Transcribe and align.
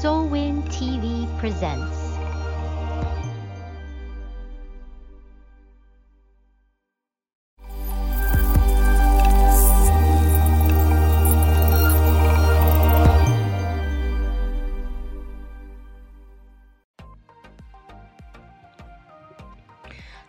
SOLWIN 0.00 0.62
TV 0.70 1.26
presents. 1.40 1.97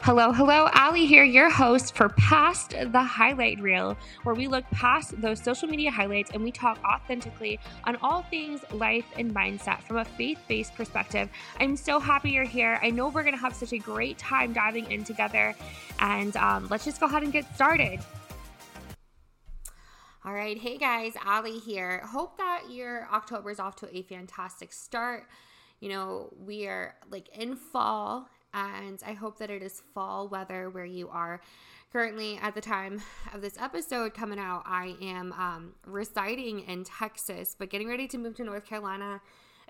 Hello, 0.10 0.32
hello, 0.32 0.68
Ally 0.74 1.02
here, 1.02 1.24
your 1.24 1.52
host 1.52 1.96
for 1.96 2.10
Past 2.10 2.72
the 2.72 3.04
Highlight 3.04 3.62
Reel, 3.62 3.96
where 4.24 4.34
we 4.34 4.48
look 4.48 4.66
past 4.72 5.22
those 5.22 5.40
social 5.40 5.70
media 5.70 5.92
highlights 5.92 6.32
and 6.32 6.44
we 6.44 6.52
talk 6.52 6.80
authentically 6.84 7.60
on 7.84 7.96
all 7.98 8.24
things 8.24 8.62
life 8.72 9.06
and 9.20 9.32
mindset 9.32 9.84
from 9.84 9.98
a 9.98 10.06
faith 10.06 10.40
based 10.48 10.74
perspective. 10.74 11.30
I'm 11.60 11.76
so 11.76 12.00
happy 12.00 12.32
you're 12.32 12.44
here. 12.44 12.80
I 12.82 12.90
know 12.90 13.10
we're 13.10 13.22
going 13.22 13.36
to 13.36 13.40
have 13.40 13.54
such 13.54 13.72
a 13.72 13.78
great 13.78 14.18
time 14.18 14.52
diving 14.52 14.92
in 14.92 15.04
together, 15.04 15.54
and 16.00 16.36
um, 16.38 16.68
let's 16.72 16.86
just 16.86 17.00
go 17.00 17.06
ahead 17.06 17.22
and 17.22 17.32
get 17.32 17.46
started. 17.54 18.00
All 20.26 20.34
right, 20.34 20.58
hey 20.58 20.80
guys, 20.80 21.14
Ally 21.24 21.60
here. 21.64 22.02
Hope 22.04 22.36
that 22.40 22.64
your 22.68 23.08
October 23.14 23.52
is 23.52 23.60
off 23.60 23.76
to 23.76 23.96
a 23.96 24.02
fantastic 24.02 24.74
start. 24.74 25.28
You 25.80 25.90
know, 25.90 26.34
we 26.36 26.66
are 26.66 26.96
like 27.12 27.30
in 27.38 27.56
fall 27.56 28.28
and 28.54 29.02
I 29.06 29.14
hope 29.14 29.38
that 29.40 29.50
it 29.50 29.62
is 29.62 29.82
fall 29.94 30.28
weather 30.28 30.70
where 30.70 30.86
you 30.86 31.10
are. 31.10 31.42
Currently, 31.92 32.38
at 32.42 32.54
the 32.54 32.62
time 32.62 33.02
of 33.34 33.42
this 33.42 33.58
episode 33.60 34.14
coming 34.14 34.38
out, 34.38 34.64
I 34.66 34.96
am 35.02 35.34
um, 35.34 35.74
residing 35.86 36.60
in 36.62 36.84
Texas, 36.84 37.56
but 37.58 37.70
getting 37.70 37.88
ready 37.88 38.08
to 38.10 38.18
move 38.18 38.36
to 38.36 38.44
North 38.44 38.66
Carolina. 38.66 39.22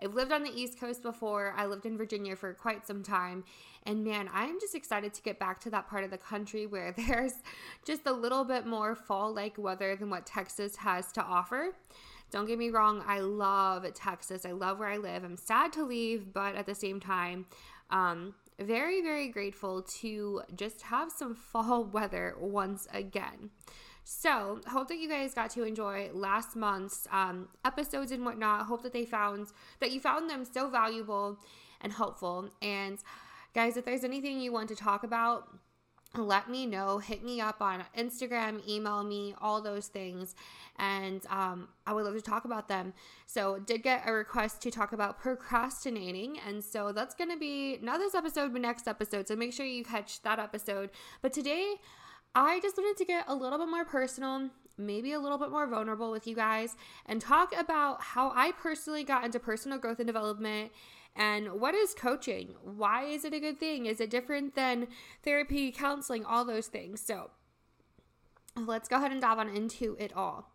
I've 0.02 0.13
lived 0.13 0.31
on 0.31 0.43
the 0.43 0.52
East 0.52 0.79
Coast 0.79 1.02
before. 1.02 1.53
I 1.58 1.66
lived 1.66 1.86
in 1.86 1.97
Virginia 1.97 2.36
for 2.36 2.53
quite 2.53 2.88
some 2.88 3.03
time. 3.03 3.44
And 3.83 4.03
man, 4.03 4.30
I'm 4.33 4.59
just 4.59 4.75
excited 4.75 5.14
to 5.14 5.21
get 5.21 5.39
back 5.39 5.59
to 5.61 5.69
that 5.71 5.89
part 5.89 6.03
of 6.03 6.11
the 6.11 6.17
country 6.17 6.66
where 6.66 6.91
there's 6.97 7.33
just 7.86 8.02
a 8.05 8.14
little 8.14 8.43
bit 8.43 8.66
more 8.66 8.95
fall 8.95 9.33
like 9.33 9.58
weather 9.58 9.95
than 9.95 10.09
what 10.09 10.25
Texas 10.25 10.77
has 10.77 11.11
to 11.14 11.23
offer. 11.23 11.75
Don't 12.31 12.45
get 12.45 12.59
me 12.59 12.69
wrong, 12.69 13.03
I 13.08 13.19
love 13.19 13.86
Texas. 13.93 14.45
I 14.45 14.52
love 14.52 14.77
where 14.77 14.89
I 14.89 14.97
live. 14.97 15.23
I'm 15.23 15.38
sad 15.38 15.73
to 15.73 15.83
leave, 15.83 16.31
but 16.31 16.55
at 16.55 16.66
the 16.66 16.75
same 16.75 16.99
time, 16.99 17.47
um, 17.89 18.36
very, 18.59 19.02
very 19.02 19.29
grateful 19.29 19.81
to 19.81 20.41
just 20.55 20.83
have 20.83 21.11
some 21.11 21.35
fall 21.52 21.83
weather 21.83 22.35
once 22.39 22.88
again. 22.93 23.49
So, 24.03 24.59
hope 24.67 24.88
that 24.88 24.97
you 24.97 25.07
guys 25.07 25.35
got 25.35 25.52
to 25.52 25.63
enjoy 25.63 26.09
last 26.13 26.55
month's 26.55 27.07
um, 27.11 27.47
episodes 27.63 28.11
and 28.11 28.25
whatnot. 28.25 28.65
Hope 28.65 28.81
that 28.81 28.91
they 28.91 29.05
found 29.05 29.49
that 29.80 29.91
you 29.91 29.99
found 29.99 30.30
them 30.30 30.45
so 30.45 30.67
valuable 30.67 31.37
and 31.81 31.93
helpful. 31.93 32.49
And 32.61 32.97
guys, 33.53 33.77
if 33.77 33.85
there's 33.85 34.03
anything 34.03 34.39
you 34.39 34.52
want 34.52 34.69
to 34.69 34.75
talk 34.75 35.03
about, 35.03 35.58
let 36.15 36.49
me 36.49 36.65
know. 36.65 36.97
Hit 36.97 37.23
me 37.23 37.39
up 37.39 37.61
on 37.61 37.83
Instagram, 37.97 38.67
email 38.67 39.03
me, 39.03 39.35
all 39.39 39.61
those 39.61 39.88
things. 39.88 40.35
And 40.77 41.25
um, 41.29 41.67
I 41.85 41.93
would 41.93 42.05
love 42.05 42.15
to 42.15 42.21
talk 42.21 42.45
about 42.45 42.67
them. 42.67 42.93
So, 43.25 43.59
did 43.59 43.83
get 43.83 44.03
a 44.07 44.11
request 44.11 44.61
to 44.63 44.71
talk 44.71 44.91
about 44.93 45.19
procrastinating. 45.19 46.39
And 46.47 46.63
so, 46.63 46.91
that's 46.91 47.13
going 47.13 47.30
to 47.30 47.37
be 47.37 47.77
not 47.81 47.99
this 47.99 48.15
episode, 48.15 48.53
but 48.53 48.61
next 48.61 48.87
episode. 48.87 49.27
So, 49.27 49.35
make 49.35 49.53
sure 49.53 49.65
you 49.65 49.83
catch 49.83 50.21
that 50.23 50.39
episode. 50.39 50.89
But 51.21 51.33
today, 51.33 51.75
I 52.33 52.59
just 52.61 52.77
wanted 52.77 52.97
to 52.97 53.05
get 53.05 53.25
a 53.27 53.35
little 53.35 53.59
bit 53.59 53.69
more 53.69 53.85
personal, 53.85 54.49
maybe 54.77 55.13
a 55.13 55.19
little 55.19 55.37
bit 55.37 55.52
more 55.52 55.67
vulnerable 55.67 56.11
with 56.11 56.25
you 56.25 56.35
guys, 56.35 56.75
and 57.05 57.19
talk 57.19 57.53
about 57.57 58.02
how 58.02 58.31
I 58.35 58.52
personally 58.53 59.03
got 59.03 59.25
into 59.25 59.39
personal 59.39 59.77
growth 59.77 59.99
and 59.99 60.07
development 60.07 60.71
and 61.20 61.59
what 61.59 61.75
is 61.75 61.94
coaching? 61.94 62.56
Why 62.64 63.03
is 63.03 63.25
it 63.25 63.34
a 63.34 63.42
good 63.42 63.59
thing? 63.59 63.86
Is 63.86 64.00
it 64.00 64.09
different 64.09 64.56
than 64.56 64.88
therapy, 65.22 65.70
counseling, 65.70 66.23
all 66.23 66.45
those 66.45 66.67
things? 66.67 67.02
So 67.02 67.32
let's 68.55 68.88
go 68.88 68.95
ahead 68.95 69.11
and 69.11 69.20
dive 69.20 69.38
on 69.38 69.49
into 69.49 69.95
it 69.99 70.14
all. 70.16 70.52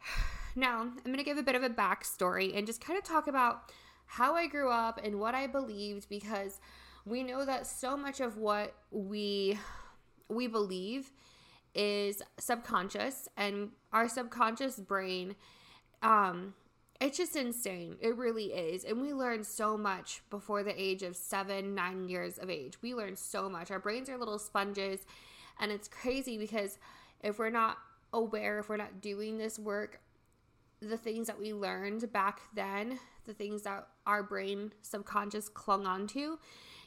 Now, 0.56 0.82
I'm 0.82 1.02
going 1.04 1.16
to 1.16 1.24
give 1.24 1.36
a 1.36 1.42
bit 1.42 1.56
of 1.56 1.64
a 1.64 1.68
backstory 1.68 2.56
and 2.56 2.64
just 2.64 2.80
kind 2.80 2.96
of 2.96 3.04
talk 3.04 3.26
about 3.26 3.72
how 4.06 4.36
I 4.36 4.46
grew 4.46 4.70
up 4.70 5.00
and 5.02 5.18
what 5.18 5.34
I 5.34 5.48
believed 5.48 6.08
because 6.08 6.60
we 7.04 7.24
know 7.24 7.44
that 7.44 7.66
so 7.66 7.96
much 7.96 8.20
of 8.20 8.38
what 8.38 8.72
we 8.92 9.58
we 10.28 10.46
believe 10.46 11.10
is 11.74 12.22
subconscious 12.38 13.28
and 13.36 13.70
our 13.92 14.08
subconscious 14.08 14.78
brain 14.78 15.34
um 16.04 16.54
it's 17.00 17.18
just 17.18 17.36
insane. 17.36 17.96
It 18.00 18.16
really 18.16 18.46
is. 18.46 18.84
And 18.84 19.00
we 19.00 19.12
learn 19.12 19.44
so 19.44 19.76
much 19.76 20.22
before 20.30 20.62
the 20.62 20.80
age 20.80 21.02
of 21.02 21.16
seven, 21.16 21.74
nine 21.74 22.08
years 22.08 22.38
of 22.38 22.48
age. 22.48 22.80
We 22.82 22.94
learn 22.94 23.16
so 23.16 23.48
much. 23.48 23.70
Our 23.70 23.80
brains 23.80 24.08
are 24.08 24.16
little 24.16 24.38
sponges. 24.38 25.06
And 25.60 25.72
it's 25.72 25.88
crazy 25.88 26.38
because 26.38 26.78
if 27.22 27.38
we're 27.38 27.50
not 27.50 27.78
aware, 28.12 28.58
if 28.58 28.68
we're 28.68 28.76
not 28.76 29.00
doing 29.00 29.38
this 29.38 29.58
work, 29.58 30.00
the 30.80 30.96
things 30.96 31.26
that 31.26 31.38
we 31.38 31.52
learned 31.52 32.12
back 32.12 32.40
then, 32.54 32.98
the 33.24 33.34
things 33.34 33.62
that 33.62 33.88
our 34.06 34.22
brain 34.22 34.72
subconscious 34.82 35.48
clung 35.48 35.86
onto, 35.86 36.38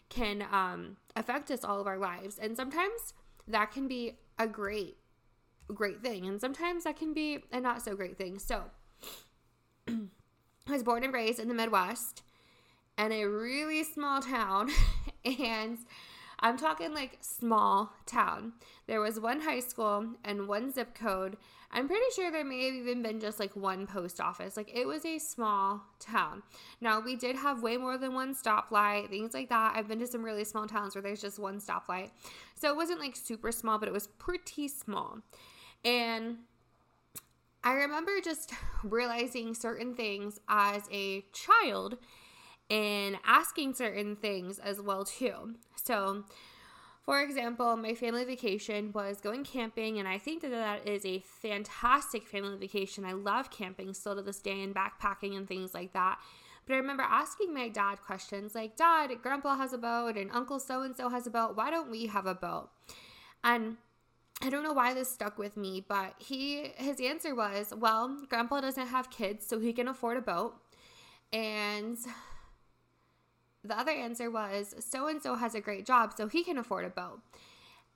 can 0.09 0.45
um, 0.51 0.97
affect 1.15 1.51
us 1.51 1.63
all 1.63 1.81
of 1.81 1.87
our 1.87 1.97
lives. 1.97 2.37
And 2.37 2.55
sometimes 2.55 3.13
that 3.47 3.71
can 3.71 3.87
be 3.87 4.17
a 4.39 4.47
great, 4.47 4.97
great 5.73 6.01
thing. 6.01 6.25
And 6.27 6.39
sometimes 6.39 6.83
that 6.85 6.97
can 6.97 7.13
be 7.13 7.39
a 7.51 7.59
not 7.59 7.81
so 7.81 7.95
great 7.95 8.17
thing. 8.17 8.39
So, 8.39 8.63
I 10.67 10.71
was 10.71 10.83
born 10.83 11.03
and 11.03 11.13
raised 11.13 11.39
in 11.39 11.47
the 11.47 11.53
Midwest 11.53 12.23
in 12.97 13.11
a 13.11 13.25
really 13.25 13.83
small 13.83 14.21
town. 14.21 14.69
and 15.25 15.77
I'm 16.39 16.57
talking 16.57 16.93
like 16.93 17.17
small 17.21 17.93
town. 18.05 18.53
There 18.85 19.01
was 19.01 19.19
one 19.19 19.41
high 19.41 19.59
school 19.59 20.05
and 20.23 20.47
one 20.47 20.71
zip 20.71 20.93
code. 20.93 21.37
I'm 21.71 21.87
pretty 21.87 22.05
sure 22.15 22.31
there 22.31 22.45
may 22.45 22.65
have 22.65 22.75
even 22.75 23.01
been 23.01 23.19
just 23.19 23.39
like 23.39 23.55
one 23.55 23.87
post 23.87 24.21
office. 24.21 24.55
Like 24.55 24.71
it 24.73 24.85
was 24.85 25.03
a 25.05 25.19
small 25.19 25.81
town. 25.99 26.43
Now, 26.79 27.01
we 27.01 27.15
did 27.15 27.35
have 27.35 27.61
way 27.61 27.75
more 27.77 27.97
than 27.97 28.13
one 28.13 28.33
stoplight, 28.35 29.09
things 29.09 29.33
like 29.33 29.49
that. 29.49 29.73
I've 29.75 29.87
been 29.87 29.99
to 29.99 30.07
some 30.07 30.23
really 30.23 30.45
small 30.45 30.67
towns 30.67 30.95
where 30.95 31.01
there's 31.01 31.21
just 31.21 31.39
one 31.39 31.59
stoplight. 31.59 32.11
So 32.55 32.69
it 32.69 32.75
wasn't 32.75 32.99
like 32.99 33.15
super 33.15 33.51
small, 33.51 33.79
but 33.79 33.89
it 33.89 33.93
was 33.93 34.07
pretty 34.07 34.67
small. 34.67 35.19
And 35.83 36.37
I 37.67 37.73
remember 37.73 38.21
just 38.23 38.53
realizing 38.85 39.53
certain 39.53 39.93
things 39.93 40.39
as 40.47 40.83
a 40.89 41.25
child 41.33 41.97
and 42.69 43.17
asking 43.25 43.73
certain 43.73 44.15
things 44.15 44.57
as 44.57 44.79
well 44.79 45.03
too. 45.03 45.55
So, 45.75 46.23
for 47.03 47.21
example, 47.21 47.75
my 47.75 47.93
family 47.93 48.23
vacation 48.23 48.93
was 48.93 49.19
going 49.19 49.43
camping, 49.43 49.99
and 49.99 50.07
I 50.07 50.17
think 50.17 50.43
that 50.43 50.51
that 50.51 50.87
is 50.87 51.05
a 51.05 51.19
fantastic 51.41 52.25
family 52.25 52.55
vacation. 52.55 53.03
I 53.03 53.11
love 53.11 53.51
camping 53.51 53.93
still 53.93 54.15
to 54.15 54.21
this 54.21 54.39
day 54.39 54.63
and 54.63 54.73
backpacking 54.73 55.35
and 55.35 55.45
things 55.45 55.73
like 55.73 55.91
that. 55.91 56.19
But 56.65 56.75
I 56.75 56.77
remember 56.77 57.03
asking 57.03 57.53
my 57.53 57.67
dad 57.67 57.97
questions 58.01 58.55
like, 58.55 58.77
Dad, 58.77 59.11
Grandpa 59.21 59.57
has 59.57 59.73
a 59.73 59.77
boat, 59.77 60.15
and 60.15 60.31
Uncle 60.31 60.61
so 60.61 60.83
and 60.83 60.95
so 60.95 61.09
has 61.09 61.27
a 61.27 61.31
boat. 61.31 61.57
Why 61.57 61.69
don't 61.69 61.91
we 61.91 62.05
have 62.05 62.27
a 62.27 62.35
boat? 62.35 62.69
And 63.43 63.75
I 64.41 64.49
don't 64.49 64.63
know 64.63 64.73
why 64.73 64.93
this 64.93 65.11
stuck 65.11 65.37
with 65.37 65.57
me, 65.57 65.83
but 65.87 66.13
he 66.19 66.71
his 66.75 66.99
answer 67.01 67.33
was, 67.33 67.73
"Well, 67.75 68.17
grandpa 68.29 68.61
doesn't 68.61 68.87
have 68.87 69.09
kids, 69.09 69.47
so 69.47 69.59
he 69.59 69.73
can 69.73 69.87
afford 69.87 70.17
a 70.17 70.21
boat." 70.21 70.55
And 71.33 71.97
the 73.63 73.77
other 73.77 73.91
answer 73.91 74.29
was, 74.29 74.75
"So 74.79 75.07
and 75.07 75.21
so 75.21 75.35
has 75.35 75.55
a 75.55 75.61
great 75.61 75.85
job, 75.85 76.13
so 76.15 76.27
he 76.27 76.43
can 76.43 76.57
afford 76.57 76.85
a 76.85 76.89
boat." 76.89 77.21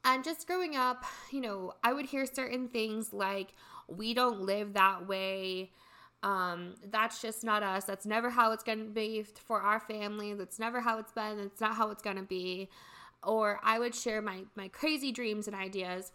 And 0.04 0.24
just 0.24 0.48
growing 0.48 0.76
up, 0.76 1.06
you 1.32 1.42
know, 1.42 1.74
I 1.84 1.94
would 1.94 2.08
hear 2.08 2.26
certain 2.26 2.68
things 2.68 3.14
like, 3.14 3.54
"We 3.88 4.14
don't 4.14 4.42
live 4.42 4.74
that 4.74 5.08
way." 5.08 5.72
Um, 6.24 6.76
that's 6.84 7.22
just 7.22 7.44
not 7.44 7.64
us. 7.64 7.86
That's 7.86 8.06
never 8.06 8.30
how 8.30 8.52
it's 8.52 8.64
going 8.64 8.80
to 8.80 8.92
be 8.92 9.24
for 9.24 9.62
our 9.62 9.80
family. 9.80 10.34
That's 10.34 10.60
never 10.60 10.82
how 10.82 10.98
it's 11.00 11.12
been. 11.12 11.38
That's 11.38 11.62
not 11.62 11.76
how 11.76 11.90
it's 11.90 12.02
going 12.02 12.18
to 12.18 12.24
be 12.24 12.70
or 13.24 13.60
I 13.64 13.80
would 13.80 13.96
share 13.96 14.22
my 14.22 14.44
my 14.56 14.68
crazy 14.68 15.12
dreams 15.12 15.48
and 15.48 15.56
ideas 15.56 16.12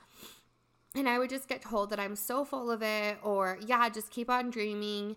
and 0.95 1.09
I 1.09 1.19
would 1.19 1.31
just 1.31 1.49
get 1.49 1.63
told 1.63 1.91
that 1.91 2.01
I'm 2.01 2.17
so 2.17 2.45
full 2.45 2.71
of 2.71 2.83
it 2.83 3.19
or 3.23 3.59
yeah, 3.65 3.89
just 3.89 4.11
keep 4.11 4.31
on 4.31 4.51
dreaming 4.51 5.17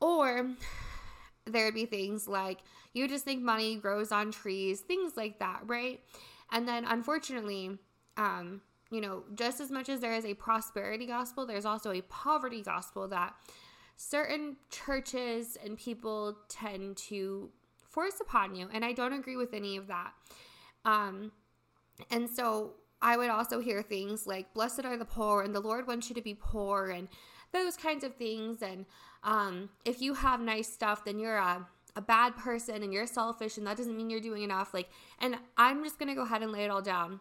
or 0.00 0.50
there 1.46 1.64
would 1.64 1.74
be 1.74 1.86
things 1.86 2.26
like 2.28 2.58
you 2.92 3.08
just 3.08 3.24
think 3.24 3.42
money 3.42 3.76
grows 3.76 4.12
on 4.12 4.30
trees, 4.30 4.80
things 4.80 5.16
like 5.16 5.38
that, 5.38 5.62
right? 5.66 6.00
And 6.50 6.68
then 6.68 6.84
unfortunately, 6.84 7.78
um, 8.16 8.60
you 8.90 9.00
know, 9.00 9.24
just 9.34 9.60
as 9.60 9.70
much 9.70 9.88
as 9.88 10.00
there 10.00 10.12
is 10.12 10.26
a 10.26 10.34
prosperity 10.34 11.06
gospel, 11.06 11.46
there's 11.46 11.64
also 11.64 11.92
a 11.92 12.02
poverty 12.02 12.62
gospel 12.62 13.08
that 13.08 13.34
certain 13.96 14.56
churches 14.70 15.56
and 15.64 15.78
people 15.78 16.36
tend 16.48 16.96
to 16.96 17.48
force 17.88 18.20
upon 18.20 18.54
you. 18.54 18.68
And 18.72 18.84
I 18.84 18.92
don't 18.92 19.14
agree 19.14 19.36
with 19.36 19.54
any 19.54 19.76
of 19.76 19.86
that. 19.86 20.12
Um, 20.84 21.32
and 22.10 22.28
so 22.28 22.72
I 23.00 23.16
would 23.16 23.30
also 23.30 23.60
hear 23.60 23.82
things 23.82 24.26
like, 24.26 24.52
Blessed 24.54 24.84
are 24.84 24.96
the 24.96 25.04
poor, 25.04 25.42
and 25.42 25.54
the 25.54 25.60
Lord 25.60 25.86
wants 25.86 26.08
you 26.08 26.14
to 26.14 26.22
be 26.22 26.34
poor, 26.34 26.90
and 26.90 27.08
those 27.52 27.76
kinds 27.76 28.04
of 28.04 28.14
things. 28.14 28.62
And 28.62 28.86
um, 29.22 29.70
if 29.84 30.00
you 30.00 30.14
have 30.14 30.40
nice 30.40 30.72
stuff, 30.72 31.04
then 31.04 31.18
you're 31.18 31.38
a 31.38 31.66
a 31.94 32.00
bad 32.00 32.34
person 32.38 32.82
and 32.82 32.90
you're 32.90 33.06
selfish 33.06 33.58
and 33.58 33.66
that 33.66 33.76
doesn't 33.76 33.94
mean 33.94 34.08
you're 34.08 34.18
doing 34.18 34.42
enough 34.42 34.72
like 34.72 34.88
and 35.18 35.36
I'm 35.58 35.84
just 35.84 35.98
going 35.98 36.08
to 36.08 36.14
go 36.14 36.22
ahead 36.22 36.42
and 36.42 36.50
lay 36.50 36.64
it 36.64 36.70
all 36.70 36.80
down 36.80 37.20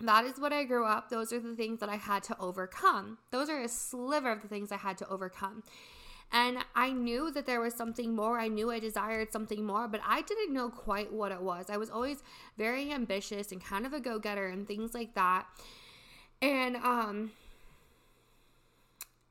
that 0.00 0.24
is 0.24 0.38
what 0.38 0.52
I 0.52 0.64
grew 0.64 0.84
up. 0.84 1.10
Those 1.10 1.32
are 1.32 1.40
the 1.40 1.56
things 1.56 1.80
that 1.80 1.88
I 1.88 1.96
had 1.96 2.22
to 2.24 2.36
overcome. 2.38 3.18
Those 3.30 3.48
are 3.48 3.60
a 3.60 3.68
sliver 3.68 4.30
of 4.30 4.42
the 4.42 4.48
things 4.48 4.70
I 4.70 4.76
had 4.76 4.96
to 4.98 5.08
overcome. 5.08 5.64
And 6.30 6.58
I 6.74 6.90
knew 6.90 7.30
that 7.30 7.46
there 7.46 7.60
was 7.60 7.74
something 7.74 8.14
more. 8.14 8.38
I 8.38 8.48
knew 8.48 8.70
I 8.70 8.78
desired 8.78 9.32
something 9.32 9.64
more, 9.64 9.88
but 9.88 10.02
I 10.06 10.22
didn't 10.22 10.52
know 10.52 10.68
quite 10.68 11.12
what 11.12 11.32
it 11.32 11.40
was. 11.40 11.70
I 11.70 11.78
was 11.78 11.88
always 11.88 12.22
very 12.58 12.92
ambitious 12.92 13.50
and 13.50 13.64
kind 13.64 13.86
of 13.86 13.94
a 13.94 14.00
go 14.00 14.18
getter 14.18 14.46
and 14.46 14.66
things 14.66 14.92
like 14.92 15.14
that. 15.14 15.46
And 16.42 16.76
um, 16.76 17.32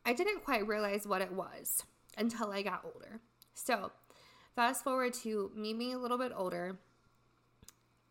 I 0.06 0.14
didn't 0.14 0.44
quite 0.44 0.68
realize 0.68 1.08
what 1.08 1.22
it 1.22 1.32
was 1.32 1.84
until 2.18 2.52
I 2.52 2.64
got 2.64 2.82
older. 2.84 3.20
So, 3.54 3.92
fast 4.56 4.84
forward 4.84 5.14
to 5.16 5.52
me 5.56 5.74
being 5.74 5.94
a 5.94 6.00
little 6.00 6.18
bit 6.18 6.32
older 6.36 6.80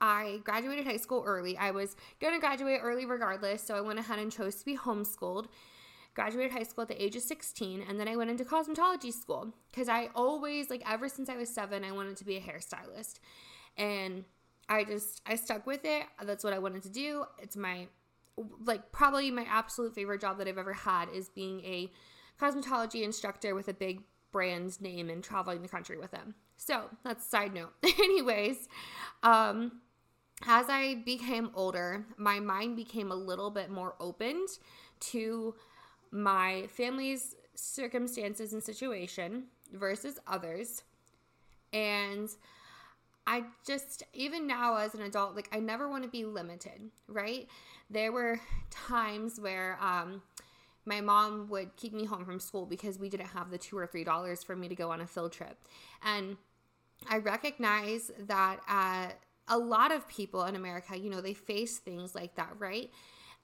I 0.01 0.41
graduated 0.45 0.87
high 0.87 0.99
school 0.99 1.25
early. 1.27 1.57
I 1.57 1.71
was 1.71 1.97
going 2.21 2.35
to 2.35 2.41
graduate 2.41 2.81
early 2.83 3.07
regardless, 3.07 3.63
so 3.63 3.75
I 3.75 3.81
went 3.81 3.99
ahead 3.99 4.19
and 4.19 4.31
chose 4.31 4.57
to 4.57 4.65
be 4.65 4.77
homeschooled. 4.77 5.47
Graduated 6.17 6.53
high 6.53 6.63
school 6.63 6.83
at 6.83 6.89
the 6.89 7.03
age 7.03 7.15
of 7.15 7.23
16, 7.23 7.85
and 7.87 8.01
then 8.01 8.09
I 8.09 8.17
went 8.17 8.31
into 8.31 8.43
cosmetology 8.43 9.13
school 9.13 9.53
because 9.71 9.89
I 9.89 10.09
always, 10.15 10.71
like, 10.71 10.83
ever 10.91 11.11
since 11.11 11.29
I 11.29 11.37
was 11.37 11.51
seven, 11.51 11.85
I 11.85 11.93
wanted 11.93 12.17
to 12.17 12.25
be 12.25 12.37
a 12.37 12.41
hairstylist. 12.41 13.21
And 13.77 14.25
I 14.69 14.85
just, 14.85 15.21
I 15.27 15.37
stuck 15.37 15.67
with 15.67 15.85
it. 15.85 16.05
That's 16.23 16.43
what 16.43 16.55
I 16.55 16.59
wanted 16.59 16.83
to 16.85 16.89
do. 16.89 17.27
It's 17.39 17.55
my, 17.55 17.89
like, 18.65 18.93
probably 18.93 19.31
my 19.31 19.45
absolute 19.49 19.95
favorite 19.95 20.23
job 20.23 20.39
that 20.39 20.49
I've 20.49 20.57
ever 20.57 20.73
had 20.73 21.11
is 21.11 21.29
being 21.29 21.61
a 21.61 21.93
cosmetology 22.41 23.03
instructor 23.03 23.55
with 23.55 23.69
a 23.69 23.75
big 23.75 24.03
brand 24.33 24.81
name 24.81 25.11
and 25.11 25.23
traveling 25.23 25.61
the 25.61 25.69
country 25.69 25.99
with 25.99 26.13
them. 26.13 26.35
So 26.57 26.85
that's 27.05 27.27
side 27.27 27.53
note. 27.53 27.75
Anyways, 27.85 28.69
um, 29.23 29.81
as 30.47 30.67
I 30.69 31.03
became 31.05 31.51
older, 31.55 32.07
my 32.17 32.41
mind 32.41 32.77
became 32.77 33.11
a 33.11 33.15
little 33.15 33.51
bit 33.51 33.71
more 33.71 33.95
opened 34.01 34.49
to 34.99 35.55
my 36.17 36.67
family's 36.69 37.35
circumstances 37.55 38.53
and 38.53 38.63
situation 38.63 39.45
versus 39.73 40.19
others. 40.27 40.83
And 41.73 42.29
I 43.27 43.45
just, 43.67 44.03
even 44.15 44.47
now 44.47 44.77
as 44.77 44.95
an 44.95 45.03
adult, 45.03 45.35
like 45.35 45.49
I 45.53 45.59
never 45.59 45.89
want 45.89 46.05
to 46.05 46.09
be 46.09 46.25
limited, 46.25 46.91
right? 47.09 47.49
There 47.91 48.13
were 48.13 48.41
times 48.71 49.41
where 49.41 49.79
um, 49.81 50.23
my 50.85 51.01
mom 51.01 51.49
would 51.51 51.77
keep 51.77 51.93
me 51.93 52.05
home 52.05 52.25
from 52.25 52.41
school 52.41 52.67
because 52.67 52.99
we 52.99 53.09
didn't 53.09 53.29
have 53.29 53.51
the 53.51 53.59
two 53.59 53.77
or 53.77 53.87
three 53.87 54.05
dollars 54.05 54.43
for 54.43 54.57
me 54.57 54.69
to 54.69 54.75
go 54.75 54.91
on 54.91 55.01
a 55.01 55.07
field 55.07 55.33
trip. 55.33 55.59
And 56.05 56.37
I 57.09 57.19
recognize 57.19 58.11
that 58.27 58.61
uh, 58.69 59.09
a 59.49 59.59
lot 59.59 59.93
of 59.93 60.09
people 60.09 60.45
in 60.45 60.57
America, 60.57 60.97
you 60.97 61.11
know, 61.11 61.21
they 61.21 61.35
face 61.35 61.79
things 61.79 62.15
like 62.15 62.37
that, 62.37 62.55
right? 62.59 62.91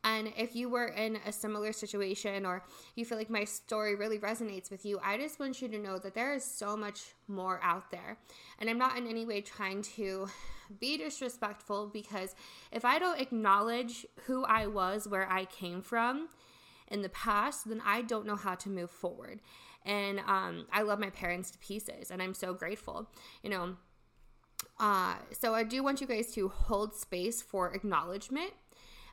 And 0.04 0.32
if 0.36 0.56
you 0.56 0.68
were 0.68 0.88
in 0.88 1.18
a 1.26 1.32
similar 1.32 1.72
situation 1.72 2.44
or 2.44 2.64
you 2.96 3.04
feel 3.04 3.18
like 3.18 3.30
my 3.30 3.44
story 3.44 3.94
really 3.94 4.18
resonates 4.18 4.70
with 4.70 4.84
you, 4.84 4.98
I 5.02 5.16
just 5.16 5.38
want 5.38 5.62
you 5.62 5.68
to 5.68 5.78
know 5.78 5.98
that 5.98 6.14
there 6.14 6.34
is 6.34 6.44
so 6.44 6.76
much 6.76 7.14
more 7.28 7.60
out 7.62 7.90
there. 7.92 8.18
And 8.58 8.68
I'm 8.68 8.78
not 8.78 8.98
in 8.98 9.06
any 9.06 9.24
way 9.24 9.40
trying 9.40 9.82
to 9.96 10.28
be 10.80 10.96
disrespectful 10.96 11.86
because 11.92 12.34
if 12.72 12.84
I 12.84 12.98
don't 12.98 13.20
acknowledge 13.20 14.04
who 14.26 14.44
I 14.44 14.66
was, 14.66 15.06
where 15.06 15.30
I 15.30 15.44
came 15.44 15.82
from 15.82 16.28
in 16.88 17.02
the 17.02 17.08
past, 17.10 17.68
then 17.68 17.80
I 17.84 18.02
don't 18.02 18.26
know 18.26 18.36
how 18.36 18.56
to 18.56 18.68
move 18.68 18.90
forward. 18.90 19.40
And 19.84 20.18
um, 20.20 20.66
I 20.72 20.82
love 20.82 20.98
my 20.98 21.10
parents 21.10 21.52
to 21.52 21.58
pieces 21.58 22.10
and 22.10 22.20
I'm 22.20 22.34
so 22.34 22.54
grateful. 22.54 23.08
You 23.42 23.50
know, 23.50 23.76
uh, 24.80 25.14
so 25.32 25.54
I 25.54 25.62
do 25.62 25.82
want 25.84 26.00
you 26.00 26.08
guys 26.08 26.32
to 26.34 26.48
hold 26.48 26.96
space 26.96 27.40
for 27.40 27.72
acknowledgement 27.72 28.52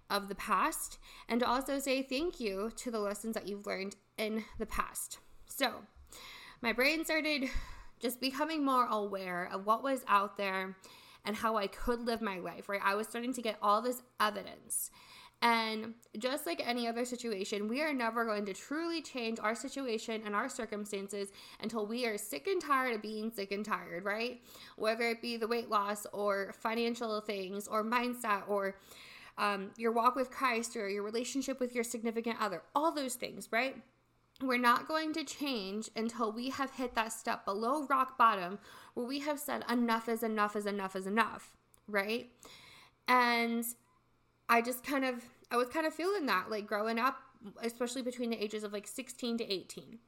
of 0.10 0.28
the 0.28 0.36
past 0.36 0.98
and 1.28 1.44
also 1.44 1.80
say 1.80 2.02
thank 2.02 2.40
you 2.40 2.72
to 2.78 2.92
the 2.92 3.00
lessons 3.00 3.34
that 3.36 3.48
you've 3.48 3.68
learned 3.68 3.96
in 4.18 4.44
the 4.58 4.66
past. 4.66 5.20
So 5.46 5.72
my 6.62 6.74
brain 6.74 7.04
started 7.06 7.50
just 8.00 8.22
becoming 8.22 8.64
more 8.64 8.86
aware 8.86 9.50
of 9.52 9.66
what 9.66 9.84
was 9.84 10.04
out 10.08 10.38
there 10.38 10.76
and 11.26 11.36
how 11.36 11.58
I 11.58 11.68
could 11.68 12.02
live 12.02 12.22
my 12.22 12.40
life, 12.40 12.70
right? 12.70 12.82
I 12.84 12.96
was 12.96 13.08
starting 13.08 13.34
to 13.34 13.42
get 13.42 13.58
all 13.62 13.82
this 13.82 14.02
evidence 14.20 14.90
and 15.42 15.94
just 16.18 16.46
like 16.46 16.62
any 16.66 16.88
other 16.88 17.06
situation, 17.06 17.70
we 17.70 17.82
are 17.82 17.94
never 17.94 18.26
going 18.26 18.46
to 18.48 18.54
truly 18.54 19.02
change 19.02 19.40
our 19.40 19.56
situation 19.56 20.22
and 20.26 20.36
our 20.36 20.50
circumstances 20.50 21.30
until 21.62 21.86
we 21.86 22.06
are 22.06 22.18
sick 22.18 22.48
and 22.48 22.62
tired 22.62 22.96
of 22.96 23.02
being 23.02 23.32
sick 23.32 23.54
and 23.54 23.64
tired, 23.64 24.04
right? 24.04 24.42
Whether 24.76 25.10
it 25.10 25.22
be 25.22 25.38
the 25.38 25.48
weight 25.48 25.70
loss 25.70 26.06
or 26.12 26.54
financial 26.60 27.22
things 27.22 27.70
or 27.70 27.86
mindset 27.86 28.50
or 28.50 28.76
um, 29.40 29.72
your 29.78 29.94
walk 29.94 30.16
with 30.16 30.30
Christ 30.30 30.76
or 30.76 30.90
your 30.90 31.02
relationship 31.02 31.60
with 31.60 31.74
your 31.74 31.84
significant 31.84 32.38
other, 32.42 32.62
all 32.76 32.92
those 32.94 33.16
things, 33.16 33.48
right? 33.52 33.76
We're 34.42 34.58
not 34.58 34.88
going 34.88 35.14
to 35.14 35.24
change 35.24 35.90
until 35.96 36.32
we 36.32 36.50
have 36.50 36.72
hit 36.72 36.94
that 36.96 37.14
step 37.14 37.46
below 37.46 37.86
rock 37.90 38.18
bottom 38.18 38.60
where 38.94 39.08
we 39.08 39.20
have 39.20 39.40
said 39.40 39.64
enough 39.70 40.08
is 40.08 40.24
enough 40.24 40.56
is 40.56 40.66
enough 40.66 40.96
is 40.96 41.08
enough, 41.08 41.52
right? 41.88 42.30
And 43.08 43.66
I 44.50 44.62
just 44.62 44.84
kind 44.84 45.06
of 45.06 45.24
I 45.52 45.58
was 45.58 45.70
kind 45.70 45.88
of 45.88 45.94
feeling 45.94 46.26
that 46.28 46.52
like 46.52 46.68
growing 46.68 47.00
up, 47.00 47.18
especially 47.64 48.02
between 48.02 48.30
the 48.30 48.42
ages 48.42 48.64
of 48.64 48.74
like 48.74 48.88
16 48.88 49.38
to 49.40 49.52
18. 49.52 50.00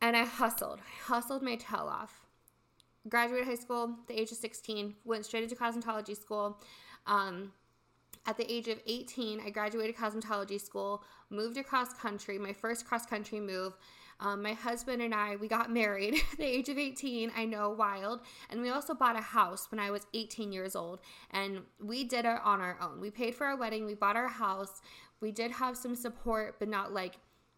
And 0.00 0.16
I 0.16 0.24
hustled. 0.24 0.78
I 0.80 1.12
hustled 1.12 1.42
my 1.42 1.56
tail 1.56 1.88
off. 1.90 2.20
Graduated 3.08 3.46
high 3.46 3.54
school 3.54 3.96
the 4.06 4.18
age 4.18 4.30
of 4.30 4.38
16, 4.38 4.94
went 5.04 5.26
straight 5.26 5.42
into 5.42 5.56
cosmetology 5.56 6.16
school. 6.16 6.58
Um, 7.06 7.52
at 8.26 8.36
the 8.36 8.50
age 8.50 8.68
of 8.68 8.78
18, 8.86 9.40
I 9.40 9.50
graduated 9.50 9.96
cosmetology 9.96 10.60
school, 10.60 11.02
moved 11.30 11.56
across 11.56 11.94
country, 11.94 12.38
my 12.38 12.52
first 12.52 12.86
cross 12.86 13.06
country 13.06 13.40
move. 13.40 13.76
Um, 14.22 14.42
my 14.42 14.52
husband 14.52 15.00
and 15.00 15.14
I, 15.14 15.36
we 15.36 15.48
got 15.48 15.72
married 15.72 16.14
at 16.32 16.38
the 16.38 16.44
age 16.44 16.68
of 16.68 16.76
18. 16.76 17.32
I 17.34 17.46
know, 17.46 17.70
wild. 17.70 18.20
And 18.50 18.60
we 18.60 18.68
also 18.68 18.94
bought 18.94 19.16
a 19.16 19.22
house 19.22 19.68
when 19.70 19.80
I 19.80 19.90
was 19.90 20.06
18 20.12 20.52
years 20.52 20.76
old. 20.76 21.00
And 21.30 21.62
we 21.82 22.04
did 22.04 22.26
it 22.26 22.38
on 22.44 22.60
our 22.60 22.76
own. 22.82 23.00
We 23.00 23.10
paid 23.10 23.34
for 23.34 23.46
our 23.46 23.56
wedding, 23.56 23.86
we 23.86 23.94
bought 23.94 24.16
our 24.16 24.28
house. 24.28 24.82
We 25.20 25.32
did 25.32 25.50
have 25.52 25.76
some 25.76 25.94
support, 25.94 26.56
but 26.58 26.68
not 26.68 26.92
like 26.92 27.14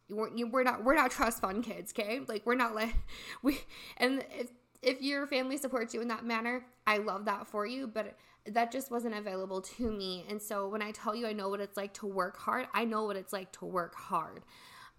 we're, 0.08 0.30
we're 0.46 0.64
not 0.64 0.84
we're 0.84 0.96
not 0.96 1.10
trust 1.10 1.40
fund 1.40 1.64
kids, 1.64 1.92
okay? 1.96 2.20
Like 2.26 2.44
we're 2.44 2.54
not 2.54 2.74
like 2.74 2.94
we 3.42 3.60
and 3.96 4.24
if 4.30 4.48
if 4.82 5.00
your 5.00 5.26
family 5.26 5.56
supports 5.56 5.94
you 5.94 6.00
in 6.00 6.08
that 6.08 6.24
manner, 6.24 6.64
I 6.86 6.98
love 6.98 7.24
that 7.26 7.46
for 7.46 7.66
you, 7.66 7.86
but 7.86 8.16
that 8.46 8.72
just 8.72 8.90
wasn't 8.90 9.14
available 9.14 9.60
to 9.60 9.90
me. 9.90 10.24
And 10.28 10.40
so 10.40 10.68
when 10.68 10.82
I 10.82 10.90
tell 10.90 11.14
you 11.14 11.26
I 11.26 11.32
know 11.32 11.48
what 11.48 11.60
it's 11.60 11.76
like 11.76 11.94
to 11.94 12.06
work 12.06 12.36
hard, 12.38 12.66
I 12.74 12.84
know 12.84 13.04
what 13.04 13.16
it's 13.16 13.32
like 13.32 13.52
to 13.52 13.64
work 13.64 13.94
hard. 13.94 14.42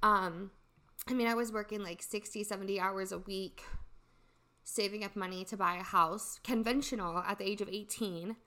Um 0.01 0.51
I 1.07 1.13
mean, 1.13 1.27
I 1.27 1.33
was 1.33 1.51
working 1.51 1.83
like 1.83 2.01
60, 2.01 2.43
70 2.43 2.79
hours 2.79 3.11
a 3.11 3.17
week, 3.17 3.63
saving 4.63 5.03
up 5.03 5.15
money 5.15 5.43
to 5.45 5.57
buy 5.57 5.75
a 5.75 5.83
house, 5.83 6.39
conventional 6.43 7.17
at 7.17 7.39
the 7.39 7.45
age 7.45 7.59
of 7.59 7.67
18, 7.67 8.37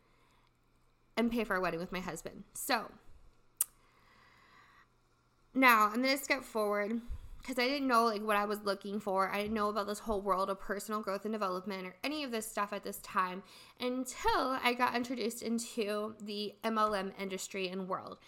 and 1.19 1.31
pay 1.31 1.45
for 1.45 1.55
a 1.55 1.61
wedding 1.61 1.81
with 1.81 1.93
my 1.93 2.01
husband. 2.01 2.45
So, 2.55 2.91
now 5.53 5.89
I'm 5.89 6.03
going 6.03 6.17
to 6.17 6.23
skip 6.23 6.45
forward 6.45 7.01
because 7.47 7.63
I 7.63 7.69
didn't 7.69 7.87
know 7.87 8.05
like 8.07 8.23
what 8.23 8.37
I 8.37 8.45
was 8.45 8.65
looking 8.65 8.99
for. 8.99 9.31
I 9.31 9.43
didn't 9.43 9.55
know 9.55 9.69
about 9.69 9.87
this 9.87 10.01
whole 10.01 10.21
world 10.21 10.51
of 10.51 10.59
personal 10.59 11.01
growth 11.01 11.25
and 11.25 11.33
development 11.33 11.87
or 11.87 11.95
any 12.03 12.25
of 12.25 12.33
this 12.33 12.47
stuff 12.47 12.73
at 12.73 12.83
this 12.83 12.99
time 12.99 13.45
until 13.81 14.59
I 14.65 14.75
got 14.77 14.97
introduced 14.97 15.43
into 15.43 16.15
the 16.21 16.55
MLM 16.65 17.13
industry 17.21 17.69
and 17.69 17.89
world. 17.89 18.19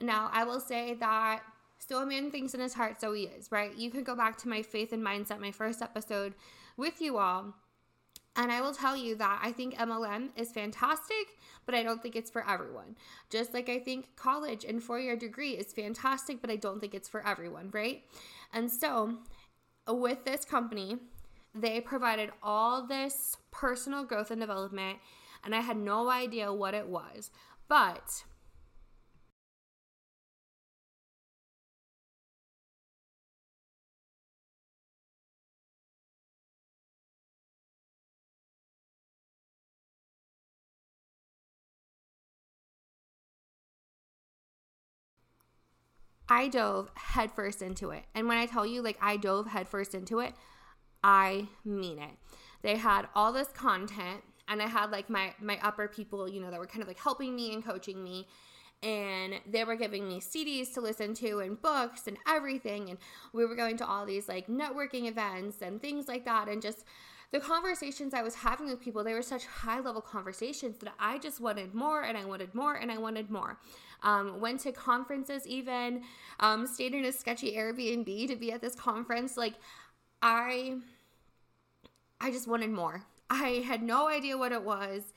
Now, 0.00 0.30
I 0.32 0.44
will 0.44 0.60
say 0.60 0.94
that 0.94 1.40
so 1.80 2.00
a 2.02 2.06
man 2.06 2.30
thinks 2.30 2.54
in 2.54 2.60
his 2.60 2.74
heart, 2.74 3.00
so 3.00 3.12
he 3.12 3.24
is, 3.24 3.50
right? 3.50 3.74
You 3.76 3.90
can 3.90 4.04
go 4.04 4.14
back 4.14 4.36
to 4.38 4.48
my 4.48 4.62
faith 4.62 4.92
and 4.92 5.04
mindset, 5.04 5.40
my 5.40 5.50
first 5.50 5.82
episode 5.82 6.34
with 6.76 7.00
you 7.00 7.18
all. 7.18 7.54
And 8.36 8.52
I 8.52 8.60
will 8.60 8.72
tell 8.72 8.96
you 8.96 9.16
that 9.16 9.40
I 9.42 9.50
think 9.50 9.74
MLM 9.74 10.28
is 10.36 10.52
fantastic, 10.52 11.38
but 11.66 11.74
I 11.74 11.82
don't 11.82 12.00
think 12.00 12.14
it's 12.14 12.30
for 12.30 12.48
everyone. 12.48 12.96
Just 13.30 13.52
like 13.52 13.68
I 13.68 13.80
think 13.80 14.14
college 14.14 14.64
and 14.64 14.80
four 14.80 15.00
year 15.00 15.16
degree 15.16 15.52
is 15.52 15.72
fantastic, 15.72 16.40
but 16.40 16.48
I 16.48 16.54
don't 16.54 16.78
think 16.80 16.94
it's 16.94 17.08
for 17.08 17.26
everyone, 17.26 17.70
right? 17.72 18.04
And 18.52 18.70
so 18.70 19.18
with 19.86 20.24
this 20.24 20.44
company, 20.44 20.96
they 21.54 21.80
provided 21.80 22.30
all 22.42 22.86
this 22.86 23.36
personal 23.50 24.04
growth 24.04 24.30
and 24.30 24.40
development, 24.40 24.98
and 25.44 25.54
I 25.54 25.60
had 25.60 25.76
no 25.76 26.10
idea 26.10 26.52
what 26.52 26.74
it 26.74 26.88
was. 26.88 27.30
But 27.68 28.24
I 46.28 46.48
dove 46.48 46.90
headfirst 46.94 47.62
into 47.62 47.90
it. 47.90 48.04
And 48.14 48.28
when 48.28 48.38
I 48.38 48.46
tell 48.46 48.66
you, 48.66 48.82
like, 48.82 48.98
I 49.00 49.16
dove 49.16 49.46
headfirst 49.46 49.94
into 49.94 50.18
it, 50.20 50.34
I 51.02 51.48
mean 51.64 51.98
it. 51.98 52.10
They 52.62 52.76
had 52.76 53.08
all 53.14 53.32
this 53.32 53.48
content, 53.48 54.22
and 54.48 54.60
I 54.60 54.66
had 54.66 54.90
like 54.90 55.08
my 55.08 55.34
my 55.40 55.58
upper 55.62 55.88
people, 55.88 56.28
you 56.28 56.40
know, 56.40 56.50
that 56.50 56.58
were 56.58 56.66
kind 56.66 56.82
of 56.82 56.88
like 56.88 56.98
helping 56.98 57.36
me 57.36 57.52
and 57.52 57.64
coaching 57.64 58.02
me 58.02 58.26
and 58.82 59.34
they 59.46 59.64
were 59.64 59.74
giving 59.74 60.06
me 60.06 60.20
CDs 60.20 60.72
to 60.74 60.80
listen 60.80 61.12
to 61.14 61.40
and 61.40 61.60
books 61.60 62.06
and 62.06 62.16
everything 62.28 62.90
and 62.90 62.98
we 63.32 63.44
were 63.44 63.56
going 63.56 63.76
to 63.76 63.86
all 63.86 64.06
these 64.06 64.28
like 64.28 64.46
networking 64.46 65.08
events 65.08 65.62
and 65.62 65.82
things 65.82 66.06
like 66.06 66.24
that 66.24 66.48
and 66.48 66.62
just 66.62 66.84
the 67.30 67.40
conversations 67.40 68.14
I 68.14 68.22
was 68.22 68.34
having 68.34 68.68
with 68.68 68.80
people 68.80 69.04
they 69.04 69.14
were 69.14 69.22
such 69.22 69.46
high 69.46 69.80
level 69.80 70.00
conversations 70.00 70.78
that 70.78 70.92
I 70.98 71.18
just 71.18 71.40
wanted 71.40 71.74
more 71.74 72.02
and 72.02 72.16
I 72.16 72.24
wanted 72.24 72.54
more 72.54 72.74
and 72.74 72.90
I 72.90 72.98
wanted 72.98 73.30
more 73.30 73.58
um, 74.02 74.40
went 74.40 74.60
to 74.60 74.72
conferences 74.72 75.46
even 75.46 76.02
um, 76.40 76.66
stayed 76.66 76.94
in 76.94 77.04
a 77.04 77.12
sketchy 77.12 77.56
Airbnb 77.56 78.28
to 78.28 78.36
be 78.36 78.52
at 78.52 78.60
this 78.60 78.74
conference 78.74 79.36
like 79.36 79.54
I 80.22 80.78
I 82.20 82.30
just 82.30 82.48
wanted 82.48 82.70
more 82.70 83.04
I 83.30 83.62
had 83.66 83.82
no 83.82 84.08
idea 84.08 84.38
what 84.38 84.52
it 84.52 84.62
was 84.62 85.12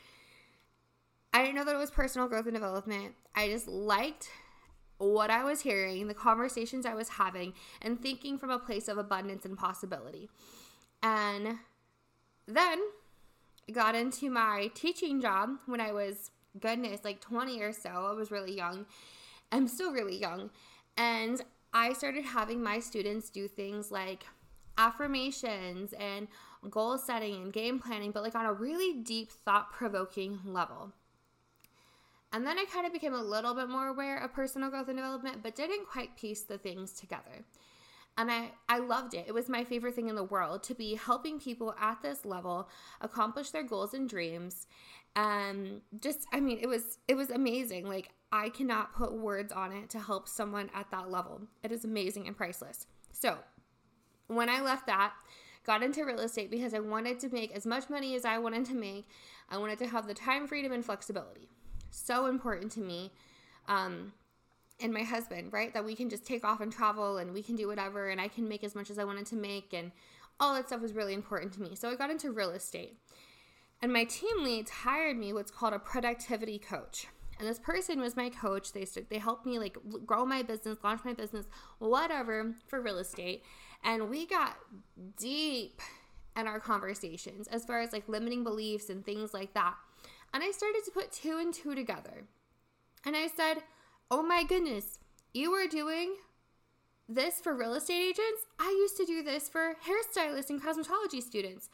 I 1.34 1.42
didn't 1.44 1.56
know 1.56 1.64
that 1.64 1.76
it 1.76 1.80
was 1.80 1.92
personal 1.92 2.28
growth 2.28 2.46
and 2.46 2.54
development. 2.54 3.16
I 3.36 3.48
just 3.48 3.68
liked 3.68 4.30
what 4.98 5.30
I 5.30 5.44
was 5.44 5.62
hearing, 5.62 6.08
the 6.08 6.14
conversations 6.14 6.86
I 6.86 6.94
was 6.94 7.10
having, 7.10 7.54
and 7.82 8.00
thinking 8.00 8.38
from 8.38 8.50
a 8.50 8.60
place 8.60 8.88
of 8.88 8.98
abundance 8.98 9.46
and 9.46 9.58
possibility. 9.58 10.30
And 11.02 11.58
then 12.48 12.80
got 13.72 13.96
into 13.96 14.30
my 14.30 14.72
teaching 14.74 15.22
job 15.22 15.50
when 15.66 15.82
I 15.82 15.92
was, 15.92 16.32
goodness, 16.60 17.02
like 17.04 17.22
20 17.22 17.62
or 17.62 17.72
so. 17.72 17.90
I 17.90 18.14
was 18.14 18.32
really 18.32 18.56
young. 18.56 18.86
I'm 19.52 19.68
still 19.68 19.92
really 19.92 20.18
young. 20.18 20.50
And 20.98 21.42
I 21.74 21.94
started 21.94 22.26
having 22.26 22.62
my 22.62 22.80
students 22.80 23.30
do 23.30 23.48
things 23.48 23.92
like 23.92 24.26
affirmations 24.78 25.94
and 25.94 26.28
goal 26.70 26.98
setting 26.98 27.36
and 27.36 27.54
game 27.54 27.80
planning, 27.80 28.12
but 28.12 28.24
like 28.24 28.36
on 28.36 28.46
a 28.46 28.54
really 28.54 29.02
deep, 29.02 29.32
thought 29.32 29.72
provoking 29.72 30.40
level. 30.46 30.92
And 32.34 32.46
then 32.46 32.58
I 32.58 32.66
kind 32.66 32.86
of 32.86 32.94
became 32.94 33.14
a 33.14 33.22
little 33.22 33.54
bit 33.54 33.70
more 33.70 33.88
aware 33.88 34.18
of 34.18 34.34
personal 34.34 34.70
growth 34.70 34.88
and 34.88 34.98
development, 34.98 35.44
but 35.44 35.56
didn't 35.56 35.88
quite 35.88 36.16
piece 36.16 36.42
the 36.42 36.58
things 36.58 36.94
together. 36.94 37.44
And 38.18 38.30
I, 38.30 38.52
I 38.68 38.80
loved 38.80 39.14
it. 39.14 39.26
It 39.28 39.34
was 39.34 39.50
my 39.50 39.64
favorite 39.64 39.96
thing 39.96 40.10
in 40.10 40.16
the 40.16 40.24
world 40.24 40.64
to 40.64 40.76
be 40.76 40.96
helping 40.96 41.40
people 41.40 41.74
at 41.80 42.02
this 42.02 42.26
level 42.26 42.70
accomplish 43.00 43.52
their 43.52 43.64
goals 43.64 43.94
and 43.94 44.08
dreams. 44.08 44.68
And 45.16 45.82
just, 46.00 46.28
I 46.32 46.40
mean, 46.40 46.60
it 46.62 46.68
was 46.68 47.00
it 47.08 47.16
was 47.16 47.30
amazing. 47.30 47.88
Like 47.88 48.10
I 48.32 48.50
cannot 48.50 48.94
put 48.94 49.14
words 49.14 49.52
on 49.52 49.72
it 49.72 49.90
to 49.92 50.00
help 50.00 50.28
someone 50.28 50.70
at 50.74 50.92
that 50.92 51.10
level. 51.10 51.42
It 51.64 51.72
is 51.72 51.84
amazing 51.84 52.28
and 52.28 52.36
priceless. 52.36 52.86
So 53.12 53.38
when 54.28 54.50
I 54.50 54.62
left 54.62 54.88
that, 54.88 55.14
got 55.66 55.84
into 55.84 56.06
real 56.06 56.20
estate 56.20 56.52
because 56.52 56.74
I 56.74 56.80
wanted 56.80 57.20
to 57.22 57.30
make 57.30 57.52
as 57.52 57.66
much 57.66 57.90
money 57.90 58.16
as 58.16 58.26
I 58.26 58.38
wanted 58.38 58.66
to 58.66 58.76
make. 58.76 59.08
I 59.50 59.58
wanted 59.58 59.80
to 59.80 59.88
have 59.88 60.08
the 60.08 60.14
time 60.14 60.48
freedom 60.48 60.72
and 60.72 60.84
flexibility 60.84 61.50
so 61.92 62.26
important 62.26 62.72
to 62.74 62.80
me. 62.80 63.12
Um, 63.68 64.14
and 64.82 64.94
my 64.94 65.04
husband, 65.04 65.54
right? 65.54 65.74
That 65.74 65.86
we 65.86 65.96
can 65.96 66.10
just 66.10 66.26
take 66.26 66.44
off 66.44 66.62
and 66.62 66.72
travel 66.72 67.18
and 67.18 67.34
we 67.34 67.44
can 67.44 67.56
do 67.56 67.68
whatever 67.68 68.10
and 68.10 68.20
I 68.20 68.28
can 68.28 68.48
make 68.48 68.64
as 68.64 68.76
much 68.76 68.90
as 68.90 69.00
I 69.00 69.04
wanted 69.04 69.26
to 69.28 69.36
make 69.36 69.74
and 69.74 69.92
all 70.40 70.56
that 70.56 70.68
stuff 70.68 70.82
was 70.82 70.94
really 70.94 71.14
important 71.14 71.54
to 71.54 71.62
me. 71.62 71.76
So 71.76 71.90
I 71.90 71.96
got 71.96 72.10
into 72.10 72.32
real 72.32 72.52
estate. 72.52 72.98
And 73.82 73.92
my 73.92 74.04
team 74.04 74.44
leads 74.44 74.70
hired 74.70 75.18
me 75.18 75.34
what's 75.34 75.52
called 75.52 75.74
a 75.74 75.80
productivity 75.80 76.60
coach. 76.60 77.08
And 77.40 77.48
this 77.48 77.58
person 77.58 78.00
was 78.00 78.16
my 78.16 78.30
coach. 78.30 78.72
They 78.72 78.86
they 79.10 79.18
helped 79.18 79.48
me 79.48 79.58
like 79.58 79.76
grow 80.06 80.26
my 80.26 80.44
business, 80.44 80.78
launch 80.84 81.02
my 81.04 81.14
business, 81.14 81.48
whatever 81.80 82.54
for 82.68 82.82
real 82.82 83.00
estate. 83.00 83.44
And 83.84 84.10
we 84.10 84.28
got 84.28 84.58
deep 85.18 85.82
in 86.38 86.48
our 86.48 86.60
conversations 86.60 87.48
as 87.48 87.66
far 87.66 87.82
as 87.82 87.94
like 87.94 88.08
limiting 88.08 88.44
beliefs 88.44 88.90
and 88.90 89.04
things 89.04 89.34
like 89.34 89.54
that. 89.56 89.76
And 90.34 90.44
I 90.44 90.52
started 90.52 90.84
to 90.86 90.92
put 90.92 91.12
two 91.12 91.40
and 91.40 91.54
two 91.54 91.74
together. 91.74 92.26
And 93.06 93.16
I 93.16 93.28
said, 93.28 93.64
Oh 94.14 94.22
my 94.22 94.44
goodness, 94.44 95.00
you 95.34 95.52
were 95.52 95.68
doing 95.68 96.16
this 97.08 97.40
for 97.40 97.56
real 97.56 97.76
estate 97.76 98.10
agents? 98.10 98.46
I 98.60 98.68
used 98.82 98.98
to 98.98 99.06
do 99.06 99.24
this 99.24 99.48
for 99.48 99.78
hairstylists 99.88 100.50
and 100.50 100.62
cosmetology 100.62 101.22
students. 101.22 101.70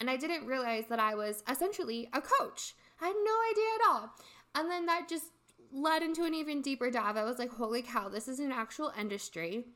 And 0.00 0.10
I 0.10 0.16
didn't 0.16 0.48
realize 0.48 0.86
that 0.88 0.98
I 0.98 1.14
was 1.14 1.44
essentially 1.48 2.08
a 2.12 2.20
coach. 2.20 2.74
I 3.00 3.06
had 3.06 3.14
no 3.24 3.36
idea 3.52 3.64
at 3.76 3.88
all. 3.88 4.10
And 4.56 4.68
then 4.68 4.86
that 4.86 5.08
just 5.08 5.26
led 5.70 6.02
into 6.02 6.24
an 6.24 6.34
even 6.34 6.60
deeper 6.60 6.90
dive. 6.90 7.16
I 7.16 7.22
was 7.22 7.38
like, 7.38 7.52
holy 7.52 7.82
cow, 7.82 8.08
this 8.08 8.26
is 8.26 8.40
an 8.40 8.50
actual 8.50 8.92
industry 8.98 9.66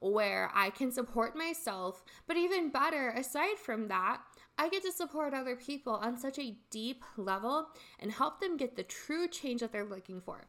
where 0.00 0.50
I 0.56 0.70
can 0.70 0.90
support 0.90 1.36
myself. 1.36 2.02
But 2.26 2.36
even 2.36 2.70
better, 2.70 3.10
aside 3.10 3.58
from 3.58 3.86
that, 3.86 4.22
I 4.58 4.68
get 4.68 4.82
to 4.82 4.90
support 4.90 5.32
other 5.32 5.54
people 5.54 5.92
on 5.92 6.18
such 6.18 6.40
a 6.40 6.56
deep 6.70 7.04
level 7.16 7.68
and 8.00 8.10
help 8.10 8.40
them 8.40 8.56
get 8.56 8.74
the 8.74 8.82
true 8.82 9.28
change 9.28 9.60
that 9.60 9.70
they're 9.70 9.84
looking 9.84 10.20
for. 10.20 10.48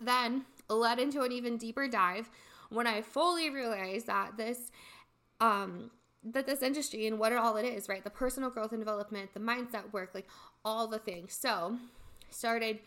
Then 0.00 0.44
led 0.68 0.98
into 0.98 1.22
an 1.22 1.32
even 1.32 1.56
deeper 1.56 1.88
dive 1.88 2.30
when 2.70 2.86
I 2.86 3.02
fully 3.02 3.50
realized 3.50 4.06
that 4.06 4.36
this 4.36 4.70
um 5.40 5.90
that 6.24 6.46
this 6.46 6.62
industry 6.62 7.06
and 7.06 7.18
what 7.18 7.32
it 7.32 7.38
all 7.38 7.56
it 7.56 7.64
is, 7.64 7.88
right? 7.88 8.02
The 8.02 8.10
personal 8.10 8.50
growth 8.50 8.72
and 8.72 8.80
development, 8.80 9.32
the 9.32 9.40
mindset 9.40 9.92
work, 9.92 10.10
like 10.12 10.28
all 10.64 10.88
the 10.88 10.98
things. 10.98 11.34
So 11.34 11.78
started 12.30 12.80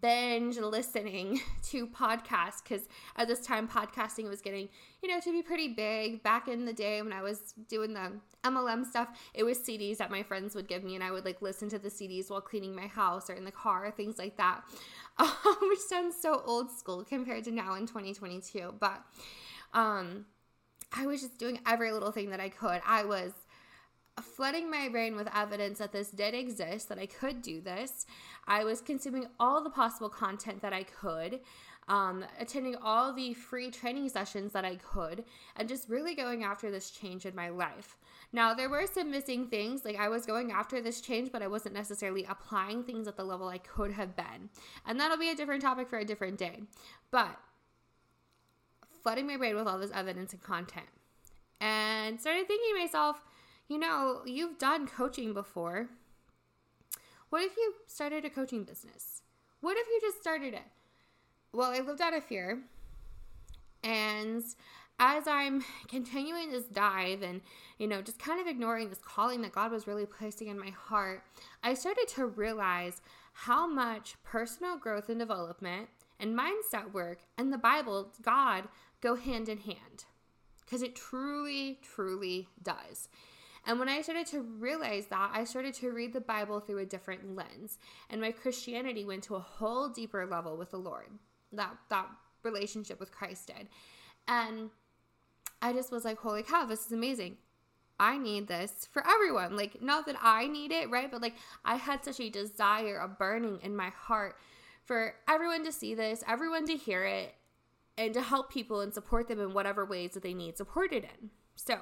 binge 0.00 0.56
listening 0.56 1.40
to 1.62 1.86
podcasts 1.86 2.62
because 2.62 2.88
at 3.16 3.28
this 3.28 3.40
time 3.40 3.68
podcasting 3.68 4.28
was 4.28 4.40
getting 4.40 4.68
you 5.02 5.08
know 5.08 5.20
to 5.20 5.30
be 5.30 5.42
pretty 5.42 5.68
big. 5.68 6.22
Back 6.22 6.48
in 6.48 6.64
the 6.64 6.72
day 6.72 7.02
when 7.02 7.12
i 7.12 7.22
was 7.22 7.54
doing 7.68 7.92
the 7.92 8.12
mlm 8.44 8.84
stuff 8.84 9.08
it 9.32 9.42
was 9.42 9.58
cds 9.58 9.98
that 9.98 10.10
my 10.10 10.22
friends 10.22 10.54
would 10.54 10.68
give 10.68 10.84
me 10.84 10.94
and 10.94 11.04
i 11.04 11.10
would 11.10 11.24
like 11.24 11.40
listen 11.40 11.68
to 11.68 11.78
the 11.78 11.88
cds 11.88 12.30
while 12.30 12.40
cleaning 12.40 12.74
my 12.74 12.86
house 12.86 13.28
or 13.28 13.34
in 13.34 13.44
the 13.44 13.52
car 13.52 13.90
things 13.90 14.18
like 14.18 14.36
that. 14.36 14.62
Which 15.62 15.78
sounds 15.78 16.16
so 16.20 16.42
old 16.44 16.70
school 16.70 17.04
compared 17.04 17.44
to 17.44 17.50
now 17.50 17.74
in 17.74 17.86
2022 17.86 18.74
but 18.80 19.02
um 19.72 20.24
i 20.92 21.06
was 21.06 21.20
just 21.20 21.38
doing 21.38 21.60
every 21.66 21.92
little 21.92 22.10
thing 22.10 22.30
that 22.30 22.40
i 22.40 22.48
could. 22.48 22.80
I 22.86 23.04
was 23.04 23.32
flooding 24.22 24.70
my 24.70 24.88
brain 24.88 25.16
with 25.16 25.28
evidence 25.34 25.78
that 25.78 25.92
this 25.92 26.10
did 26.10 26.34
exist, 26.34 26.88
that 26.88 26.98
I 26.98 27.06
could 27.06 27.42
do 27.42 27.60
this. 27.60 28.06
I 28.46 28.64
was 28.64 28.80
consuming 28.80 29.26
all 29.40 29.62
the 29.62 29.70
possible 29.70 30.08
content 30.08 30.62
that 30.62 30.72
I 30.72 30.84
could, 30.84 31.40
um, 31.88 32.24
attending 32.38 32.76
all 32.76 33.12
the 33.12 33.34
free 33.34 33.70
training 33.70 34.08
sessions 34.08 34.52
that 34.52 34.64
I 34.64 34.76
could, 34.76 35.24
and 35.56 35.68
just 35.68 35.88
really 35.88 36.14
going 36.14 36.44
after 36.44 36.70
this 36.70 36.90
change 36.90 37.26
in 37.26 37.34
my 37.34 37.48
life. 37.48 37.96
Now, 38.32 38.54
there 38.54 38.68
were 38.68 38.86
some 38.92 39.10
missing 39.10 39.46
things. 39.46 39.84
Like, 39.84 39.96
I 39.96 40.08
was 40.08 40.26
going 40.26 40.50
after 40.50 40.80
this 40.80 41.00
change, 41.00 41.30
but 41.30 41.42
I 41.42 41.46
wasn't 41.46 41.74
necessarily 41.74 42.24
applying 42.28 42.82
things 42.82 43.06
at 43.06 43.16
the 43.16 43.24
level 43.24 43.48
I 43.48 43.58
could 43.58 43.92
have 43.92 44.16
been. 44.16 44.48
And 44.86 44.98
that'll 44.98 45.18
be 45.18 45.30
a 45.30 45.36
different 45.36 45.62
topic 45.62 45.88
for 45.88 45.98
a 45.98 46.04
different 46.04 46.38
day. 46.38 46.62
But 47.10 47.36
flooding 49.02 49.26
my 49.26 49.36
brain 49.36 49.54
with 49.54 49.68
all 49.68 49.78
this 49.78 49.92
evidence 49.92 50.32
and 50.32 50.42
content. 50.42 50.86
And 51.60 52.20
started 52.20 52.48
thinking 52.48 52.74
to 52.74 52.80
myself, 52.80 53.24
you 53.68 53.78
know, 53.78 54.20
you've 54.26 54.58
done 54.58 54.86
coaching 54.86 55.32
before. 55.32 55.88
What 57.30 57.42
if 57.42 57.56
you 57.56 57.74
started 57.86 58.24
a 58.24 58.30
coaching 58.30 58.64
business? 58.64 59.22
What 59.60 59.76
if 59.76 59.86
you 59.88 60.00
just 60.00 60.20
started 60.20 60.54
it? 60.54 60.64
Well, 61.52 61.72
I 61.72 61.80
lived 61.80 62.00
out 62.00 62.14
of 62.14 62.24
fear. 62.24 62.60
And 63.82 64.44
as 64.98 65.26
I'm 65.26 65.64
continuing 65.88 66.50
this 66.50 66.64
dive 66.64 67.22
and, 67.22 67.40
you 67.78 67.86
know, 67.86 68.02
just 68.02 68.18
kind 68.18 68.40
of 68.40 68.46
ignoring 68.46 68.88
this 68.88 69.00
calling 69.04 69.42
that 69.42 69.52
God 69.52 69.72
was 69.72 69.86
really 69.86 70.06
placing 70.06 70.48
in 70.48 70.58
my 70.58 70.70
heart, 70.70 71.22
I 71.62 71.74
started 71.74 72.08
to 72.08 72.26
realize 72.26 73.00
how 73.32 73.66
much 73.66 74.14
personal 74.22 74.78
growth 74.78 75.08
and 75.08 75.18
development 75.18 75.88
and 76.20 76.38
mindset 76.38 76.92
work 76.92 77.18
and 77.36 77.52
the 77.52 77.58
Bible, 77.58 78.12
God, 78.22 78.64
go 79.00 79.16
hand 79.16 79.48
in 79.48 79.58
hand. 79.58 80.04
Because 80.64 80.82
it 80.82 80.94
truly, 80.94 81.78
truly 81.82 82.48
does. 82.62 83.08
And 83.66 83.78
when 83.78 83.88
I 83.88 84.02
started 84.02 84.26
to 84.28 84.42
realize 84.42 85.06
that, 85.06 85.30
I 85.32 85.44
started 85.44 85.74
to 85.74 85.90
read 85.90 86.12
the 86.12 86.20
Bible 86.20 86.60
through 86.60 86.78
a 86.78 86.86
different 86.86 87.34
lens. 87.34 87.78
And 88.10 88.20
my 88.20 88.30
Christianity 88.30 89.04
went 89.04 89.22
to 89.24 89.36
a 89.36 89.40
whole 89.40 89.88
deeper 89.88 90.26
level 90.26 90.56
with 90.56 90.70
the 90.70 90.78
Lord. 90.78 91.08
That 91.52 91.76
that 91.88 92.08
relationship 92.42 93.00
with 93.00 93.10
Christ 93.10 93.46
did. 93.48 93.68
And 94.28 94.70
I 95.62 95.72
just 95.72 95.90
was 95.90 96.04
like, 96.04 96.18
holy 96.18 96.42
cow, 96.42 96.66
this 96.66 96.86
is 96.86 96.92
amazing. 96.92 97.38
I 97.98 98.18
need 98.18 98.48
this 98.48 98.88
for 98.92 99.06
everyone. 99.06 99.56
Like, 99.56 99.80
not 99.80 100.06
that 100.06 100.16
I 100.20 100.46
need 100.46 100.72
it, 100.72 100.90
right? 100.90 101.10
But 101.10 101.22
like, 101.22 101.36
I 101.64 101.76
had 101.76 102.04
such 102.04 102.20
a 102.20 102.28
desire, 102.28 102.98
a 102.98 103.08
burning 103.08 103.60
in 103.62 103.76
my 103.76 103.88
heart 103.88 104.36
for 104.84 105.14
everyone 105.28 105.64
to 105.64 105.72
see 105.72 105.94
this, 105.94 106.22
everyone 106.28 106.66
to 106.66 106.76
hear 106.76 107.04
it, 107.04 107.34
and 107.96 108.12
to 108.12 108.20
help 108.20 108.52
people 108.52 108.80
and 108.80 108.92
support 108.92 109.28
them 109.28 109.40
in 109.40 109.54
whatever 109.54 109.84
ways 109.84 110.12
that 110.12 110.22
they 110.22 110.34
need 110.34 110.56
supported 110.56 111.04
in. 111.04 111.30
So, 111.54 111.78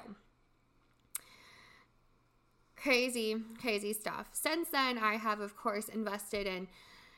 crazy, 2.83 3.37
crazy 3.61 3.93
stuff. 3.93 4.27
Since 4.33 4.69
then, 4.69 4.97
I 4.97 5.15
have, 5.15 5.39
of 5.39 5.55
course, 5.55 5.87
invested 5.87 6.45
in 6.45 6.67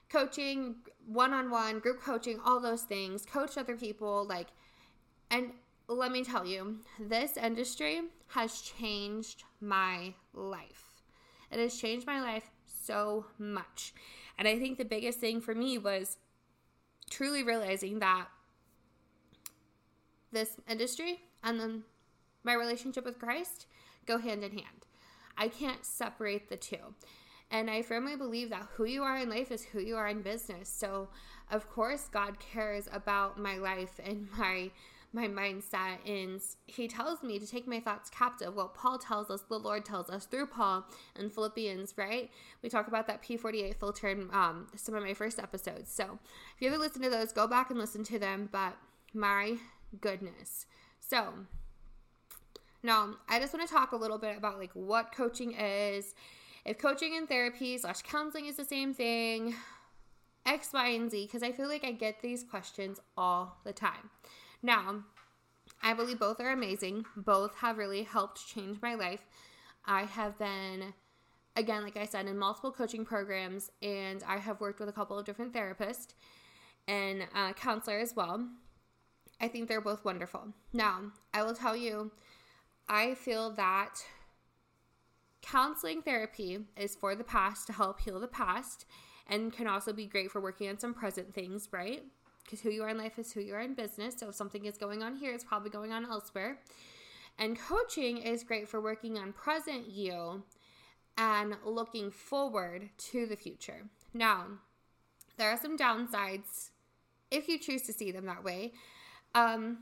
coaching, 0.09 0.75
one 1.07 1.33
on 1.33 1.49
one, 1.49 1.79
group 1.79 2.01
coaching, 2.01 2.39
all 2.45 2.59
those 2.59 2.83
things, 2.83 3.25
coach 3.25 3.57
other 3.57 3.75
people, 3.75 4.25
like 4.25 4.47
And 5.31 5.51
let 5.87 6.11
me 6.11 6.23
tell 6.23 6.45
you, 6.45 6.79
this 6.99 7.35
industry 7.35 8.01
has 8.27 8.61
changed 8.61 9.43
my 9.59 10.13
life. 10.33 11.01
It 11.51 11.59
has 11.59 11.79
changed 11.79 12.05
my 12.05 12.21
life 12.21 12.49
so 12.65 13.25
much. 13.39 13.93
And 14.37 14.47
I 14.47 14.59
think 14.59 14.77
the 14.77 14.85
biggest 14.85 15.19
thing 15.19 15.41
for 15.41 15.55
me 15.55 15.77
was 15.77 16.17
truly 17.09 17.43
realizing 17.43 17.99
that 17.99 18.27
this 20.31 20.57
industry 20.69 21.21
and 21.43 21.59
then 21.59 21.83
my 22.43 22.53
relationship 22.53 23.05
with 23.05 23.19
Christ 23.19 23.65
go 24.05 24.17
hand 24.17 24.43
in 24.43 24.51
hand. 24.51 24.84
I 25.37 25.47
can't 25.47 25.85
separate 25.85 26.49
the 26.49 26.57
two. 26.57 26.95
And 27.51 27.69
I 27.69 27.81
firmly 27.81 28.15
believe 28.15 28.49
that 28.49 28.67
who 28.75 28.85
you 28.85 29.03
are 29.03 29.17
in 29.17 29.29
life 29.29 29.51
is 29.51 29.63
who 29.63 29.79
you 29.79 29.95
are 29.95 30.07
in 30.07 30.21
business. 30.21 30.67
So, 30.67 31.09
of 31.51 31.69
course, 31.69 32.09
God 32.11 32.39
cares 32.39 32.89
about 32.91 33.39
my 33.39 33.57
life 33.57 33.99
and 34.03 34.27
my 34.37 34.71
my 35.13 35.27
mindset. 35.27 35.97
And 36.05 36.41
he 36.67 36.87
tells 36.87 37.23
me 37.23 37.39
to 37.39 37.47
take 37.47 37.67
my 37.67 37.79
thoughts 37.79 38.09
captive. 38.09 38.53
Well 38.53 38.67
paul 38.67 38.99
tells 38.99 39.31
us 39.31 39.41
the 39.47 39.57
lord 39.57 39.85
tells 39.85 40.09
us 40.09 40.25
through 40.25 40.47
paul 40.47 40.85
in 41.17 41.29
philippians 41.29 41.93
right? 41.97 42.29
We 42.61 42.67
talk 42.67 42.89
about 42.89 43.07
that 43.07 43.23
p48 43.23 43.75
filter 43.79 44.09
in 44.09 44.29
um, 44.33 44.67
some 44.75 44.93
of 44.93 45.03
my 45.03 45.13
first 45.13 45.39
episodes. 45.39 45.89
So 45.89 46.19
if 46.55 46.61
you 46.61 46.67
ever 46.67 46.77
listen 46.77 47.01
to 47.01 47.09
those 47.09 47.31
go 47.31 47.47
back 47.47 47.69
and 47.69 47.79
listen 47.79 48.03
to 48.03 48.19
them. 48.19 48.49
But 48.51 48.75
my 49.13 49.55
goodness. 50.01 50.65
So 50.99 51.33
now 52.85 53.15
i 53.27 53.39
just 53.39 53.53
want 53.53 53.67
to 53.67 53.73
talk 53.73 53.91
a 53.91 53.95
little 53.95 54.17
bit 54.17 54.37
about 54.37 54.59
like 54.59 54.71
what 54.73 55.11
coaching 55.11 55.53
is 55.53 56.13
if 56.65 56.77
coaching 56.77 57.15
and 57.17 57.27
therapy 57.27 57.77
slash 57.77 58.01
counseling 58.01 58.45
is 58.45 58.55
the 58.55 58.65
same 58.65 58.93
thing 58.93 59.55
x 60.45 60.69
y 60.73 60.89
and 60.89 61.11
z 61.11 61.25
because 61.25 61.43
i 61.43 61.51
feel 61.51 61.67
like 61.67 61.83
i 61.83 61.91
get 61.91 62.21
these 62.21 62.43
questions 62.43 62.99
all 63.17 63.57
the 63.63 63.73
time 63.73 64.09
now, 64.65 65.03
I 65.83 65.93
believe 65.93 66.17
both 66.17 66.39
are 66.39 66.51
amazing. 66.51 67.05
Both 67.15 67.57
have 67.57 67.77
really 67.77 68.01
helped 68.01 68.47
change 68.47 68.81
my 68.81 68.95
life. 68.95 69.21
I 69.85 70.05
have 70.05 70.39
been, 70.39 70.95
again, 71.55 71.83
like 71.83 71.97
I 71.97 72.05
said, 72.05 72.25
in 72.25 72.39
multiple 72.39 72.71
coaching 72.71 73.05
programs, 73.05 73.69
and 73.83 74.23
I 74.27 74.37
have 74.37 74.59
worked 74.59 74.79
with 74.79 74.89
a 74.89 74.93
couple 74.93 75.19
of 75.19 75.25
different 75.25 75.53
therapists 75.53 76.15
and 76.87 77.27
uh, 77.35 77.53
counselor 77.53 77.99
as 77.99 78.15
well. 78.15 78.49
I 79.39 79.47
think 79.49 79.67
they're 79.67 79.81
both 79.81 80.03
wonderful. 80.03 80.47
Now, 80.73 81.11
I 81.31 81.43
will 81.43 81.53
tell 81.53 81.75
you, 81.75 82.11
I 82.87 83.15
feel 83.15 83.51
that 83.51 83.95
counseling 85.41 86.01
therapy 86.01 86.59
is 86.77 86.95
for 86.95 87.15
the 87.15 87.23
past 87.23 87.67
to 87.67 87.73
help 87.73 87.99
heal 87.99 88.19
the 88.19 88.27
past 88.27 88.85
and 89.27 89.51
can 89.51 89.67
also 89.67 89.93
be 89.93 90.05
great 90.05 90.31
for 90.31 90.39
working 90.39 90.69
on 90.69 90.79
some 90.79 90.93
present 90.93 91.33
things, 91.33 91.69
right? 91.71 92.03
because 92.45 92.61
who 92.61 92.69
you 92.69 92.83
are 92.83 92.89
in 92.89 92.97
life 92.97 93.17
is 93.17 93.33
who 93.33 93.41
you 93.41 93.55
are 93.55 93.61
in 93.61 93.73
business. 93.73 94.15
So 94.17 94.29
if 94.29 94.35
something 94.35 94.65
is 94.65 94.77
going 94.77 95.01
on 95.03 95.15
here, 95.15 95.33
it's 95.33 95.43
probably 95.43 95.71
going 95.71 95.91
on 95.91 96.05
elsewhere. 96.05 96.59
And 97.37 97.59
coaching 97.59 98.17
is 98.17 98.43
great 98.43 98.69
for 98.69 98.79
working 98.79 99.17
on 99.17 99.33
present 99.33 99.87
you 99.89 100.43
and 101.17 101.55
looking 101.65 102.11
forward 102.11 102.89
to 102.97 103.25
the 103.25 103.35
future. 103.35 103.89
Now, 104.13 104.45
there 105.37 105.49
are 105.49 105.59
some 105.59 105.77
downsides 105.77 106.69
if 107.31 107.49
you 107.49 107.57
choose 107.57 107.81
to 107.83 107.93
see 107.93 108.11
them 108.11 108.27
that 108.27 108.43
way. 108.43 108.73
Um, 109.33 109.79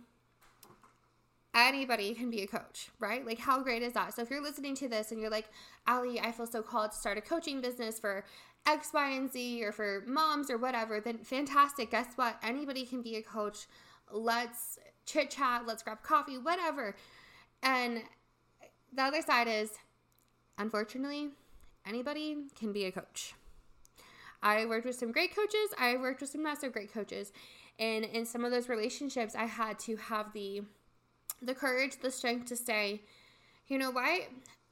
anybody 1.54 2.14
can 2.14 2.30
be 2.30 2.42
a 2.42 2.48
coach, 2.48 2.90
right? 3.00 3.26
Like, 3.26 3.40
how 3.40 3.62
great 3.62 3.82
is 3.82 3.94
that? 3.94 4.14
So, 4.14 4.22
if 4.22 4.30
you're 4.30 4.42
listening 4.42 4.76
to 4.76 4.88
this 4.88 5.12
and 5.12 5.20
you're 5.20 5.30
like, 5.30 5.50
Ally, 5.88 6.20
I 6.22 6.32
feel 6.32 6.48
so 6.48 6.62
called 6.62 6.92
to 6.92 6.98
start 6.98 7.18
a 7.18 7.22
coaching 7.22 7.62
business 7.62 8.00
for 8.00 8.26
X, 8.66 8.92
Y, 8.94 9.10
and 9.12 9.32
Z 9.32 9.64
or 9.64 9.72
for 9.72 10.04
moms 10.08 10.50
or 10.50 10.58
whatever, 10.58 11.00
then 11.00 11.18
fantastic. 11.18 11.92
Guess 11.92 12.14
what? 12.16 12.38
Anybody 12.44 12.86
can 12.86 13.02
be 13.02 13.16
a 13.16 13.22
coach. 13.22 13.68
Let's 14.12 14.80
chit 15.06 15.30
chat, 15.32 15.66
let's 15.66 15.84
grab 15.84 16.02
coffee, 16.04 16.38
whatever. 16.38 16.96
And 17.62 18.04
the 18.94 19.04
other 19.04 19.22
side 19.22 19.48
is, 19.48 19.72
unfortunately, 20.58 21.30
anybody 21.86 22.38
can 22.58 22.72
be 22.72 22.86
a 22.86 22.92
coach. 22.92 23.34
I 24.42 24.66
worked 24.66 24.86
with 24.86 24.96
some 24.96 25.12
great 25.12 25.36
coaches, 25.36 25.74
I 25.80 25.96
worked 25.96 26.22
with 26.22 26.30
some 26.30 26.44
not 26.44 26.60
so 26.60 26.70
great 26.70 26.94
coaches. 26.94 27.32
And 27.80 28.06
in 28.06 28.26
some 28.26 28.46
of 28.46 28.52
those 28.52 28.70
relationships, 28.70 29.36
I 29.36 29.46
had 29.46 29.80
to 29.80 29.96
have 29.96 30.32
the 30.34 30.64
the 31.42 31.54
courage, 31.56 31.98
the 32.02 32.12
strength 32.12 32.48
to 32.48 32.56
say, 32.56 33.02
you 33.68 33.78
know 33.78 33.92
what? 33.92 34.24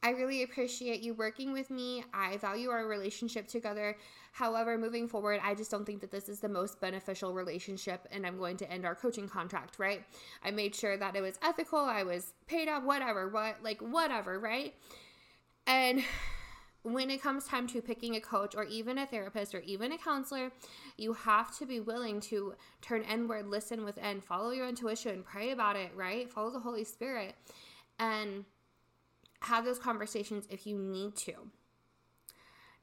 I 0.04 0.10
really 0.12 0.42
appreciate 0.42 1.02
you 1.02 1.14
working 1.14 1.54
with 1.54 1.70
me. 1.70 2.04
I 2.14 2.38
value 2.38 2.70
our 2.70 2.88
relationship 2.88 3.48
together. 3.48 3.96
However, 4.32 4.78
moving 4.78 5.08
forward, 5.08 5.42
I 5.44 5.54
just 5.54 5.70
don't 5.70 5.86
think 5.86 6.02
that 6.02 6.10
this 6.10 6.28
is 6.28 6.40
the 6.40 6.50
most 6.50 6.80
beneficial 6.80 7.34
relationship 7.34 8.08
and 8.12 8.26
I'm 8.26 8.38
going 8.38 8.58
to 8.58 8.72
end 8.72 8.86
our 8.86 8.96
coaching 8.96 9.28
contract, 9.28 9.78
right? 9.78 10.04
I 10.44 10.52
made 10.52 10.74
sure 10.74 10.98
that 10.98 11.16
it 11.16 11.22
was 11.22 11.38
ethical, 11.44 11.80
I 11.80 12.04
was 12.04 12.34
paid 12.48 12.68
up, 12.68 12.84
whatever, 12.84 13.28
what 13.28 13.58
like 13.62 13.80
whatever, 13.82 14.40
right? 14.40 14.74
And 15.68 16.04
when 16.84 17.12
it 17.12 17.22
comes 17.22 17.46
time 17.46 17.68
to 17.68 17.82
picking 17.82 18.16
a 18.16 18.22
coach 18.22 18.56
or 18.56 18.64
even 18.64 18.98
a 18.98 19.06
therapist 19.06 19.54
or 19.54 19.60
even 19.62 19.92
a 19.92 19.98
counselor, 19.98 20.52
you 20.98 21.14
have 21.14 21.56
to 21.58 21.66
be 21.66 21.80
willing 21.80 22.20
to 22.22 22.56
turn 22.82 23.04
inward, 23.04 23.48
listen 23.48 23.86
within, 23.86 24.22
follow 24.22 24.52
your 24.52 24.68
intuition, 24.68 25.24
pray 25.24 25.52
about 25.52 25.76
it, 25.76 25.92
right? 25.96 26.32
Follow 26.32 26.52
the 26.52 26.60
Holy 26.60 26.84
Spirit. 26.84 27.36
And 28.00 28.46
have 29.42 29.66
those 29.66 29.80
conversations 29.80 30.48
if 30.50 30.66
you 30.66 30.78
need 30.78 31.16
to. 31.16 31.34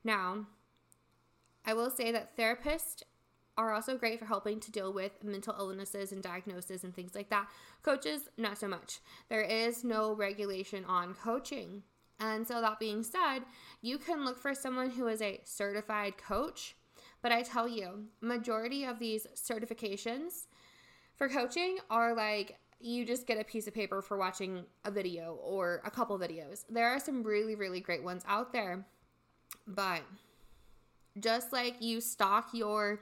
Now, 0.04 0.46
I 1.64 1.74
will 1.74 1.90
say 1.90 2.12
that 2.12 2.37
therapists 2.37 3.02
are 3.56 3.74
also 3.74 3.96
great 3.96 4.20
for 4.20 4.24
helping 4.24 4.61
to 4.61 4.70
deal 4.70 4.92
with 4.92 5.24
mental 5.24 5.54
illnesses 5.58 6.12
and 6.12 6.22
diagnoses 6.22 6.84
and 6.84 6.94
things 6.94 7.14
like 7.14 7.28
that. 7.30 7.48
Coaches, 7.82 8.28
not 8.37 8.58
so 8.58 8.68
much. 8.68 9.00
There 9.28 9.42
is 9.42 9.82
no 9.82 10.14
regulation 10.14 10.84
on 10.84 11.14
coaching. 11.14 11.82
And 12.20 12.46
so, 12.46 12.61
that 12.61 12.81
being 12.81 13.02
said, 13.02 13.40
you 13.81 13.98
can 13.98 14.24
look 14.24 14.38
for 14.38 14.54
someone 14.54 14.90
who 14.90 15.07
is 15.07 15.22
a 15.22 15.40
certified 15.44 16.18
coach. 16.18 16.74
But 17.22 17.33
I 17.33 17.42
tell 17.42 17.68
you, 17.68 18.07
majority 18.20 18.85
of 18.85 18.98
these 18.98 19.26
certifications 19.35 20.46
for 21.16 21.28
coaching 21.28 21.78
are 21.90 22.14
like 22.14 22.59
you 22.81 23.04
just 23.04 23.26
get 23.26 23.40
a 23.40 23.44
piece 23.44 23.66
of 23.66 23.74
paper 23.74 24.00
for 24.00 24.16
watching 24.16 24.64
a 24.85 24.90
video 24.90 25.38
or 25.42 25.83
a 25.85 25.90
couple 25.90 26.18
videos. 26.18 26.64
There 26.70 26.88
are 26.88 27.00
some 27.00 27.22
really, 27.22 27.54
really 27.57 27.81
great 27.81 28.04
ones 28.04 28.22
out 28.28 28.52
there. 28.52 28.87
But 29.66 30.02
just 31.18 31.52
like 31.52 31.76
you 31.81 32.00
stock 32.00 32.50
your 32.52 33.00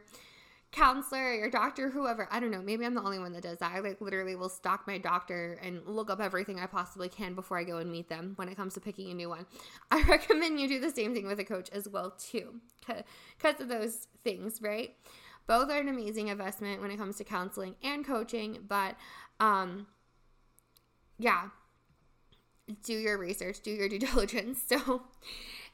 counselor, 0.77 1.33
your 1.35 1.49
doctor, 1.49 1.89
whoever, 1.89 2.29
I 2.31 2.39
don't 2.39 2.51
know, 2.51 2.61
maybe 2.61 2.85
I'm 2.85 2.95
the 2.95 3.03
only 3.03 3.19
one 3.19 3.33
that 3.33 3.43
does 3.43 3.59
that. 3.59 3.73
I 3.75 3.81
like 3.81 4.01
literally 4.01 4.37
will 4.37 4.51
stalk 4.51 4.87
my 4.87 4.99
doctor 4.99 5.59
and 5.63 5.81
look 5.87 6.11
up 6.11 6.21
everything 6.21 6.61
I 6.61 6.67
possibly 6.67 7.09
can 7.09 7.35
before 7.35 7.59
I 7.59 7.65
go 7.65 7.79
and 7.79 7.91
meet 7.91 8.11
them 8.11 8.35
when 8.37 8.49
it 8.49 8.57
comes 8.57 8.75
to 8.75 8.81
picking 8.81 9.11
a 9.11 9.15
new 9.15 9.31
one. 9.31 9.47
I 9.91 10.03
recommend 10.03 10.61
you 10.61 10.69
do 10.69 10.79
the 10.79 10.91
same 10.91 11.15
thing 11.15 11.27
with 11.27 11.41
a 11.41 11.45
coach 11.45 11.71
as 11.73 11.89
well 11.89 12.11
too. 12.11 12.61
Because 12.87 13.61
of 13.61 13.69
those 13.69 14.07
things, 14.23 14.61
right? 14.61 14.95
Both 15.47 15.71
are 15.71 15.79
an 15.79 15.89
amazing 15.89 16.29
investment 16.29 16.83
when 16.83 16.91
it 16.91 16.99
comes 16.99 17.17
to 17.17 17.25
counseling 17.25 17.77
and 17.83 18.07
coaching, 18.07 18.59
but 18.69 18.97
um, 19.41 19.87
yeah, 21.19 21.49
do 22.83 22.93
your 22.93 23.17
research, 23.17 23.61
do 23.63 23.71
your 23.71 23.89
due 23.89 23.99
diligence. 24.07 24.63
So, 24.67 25.05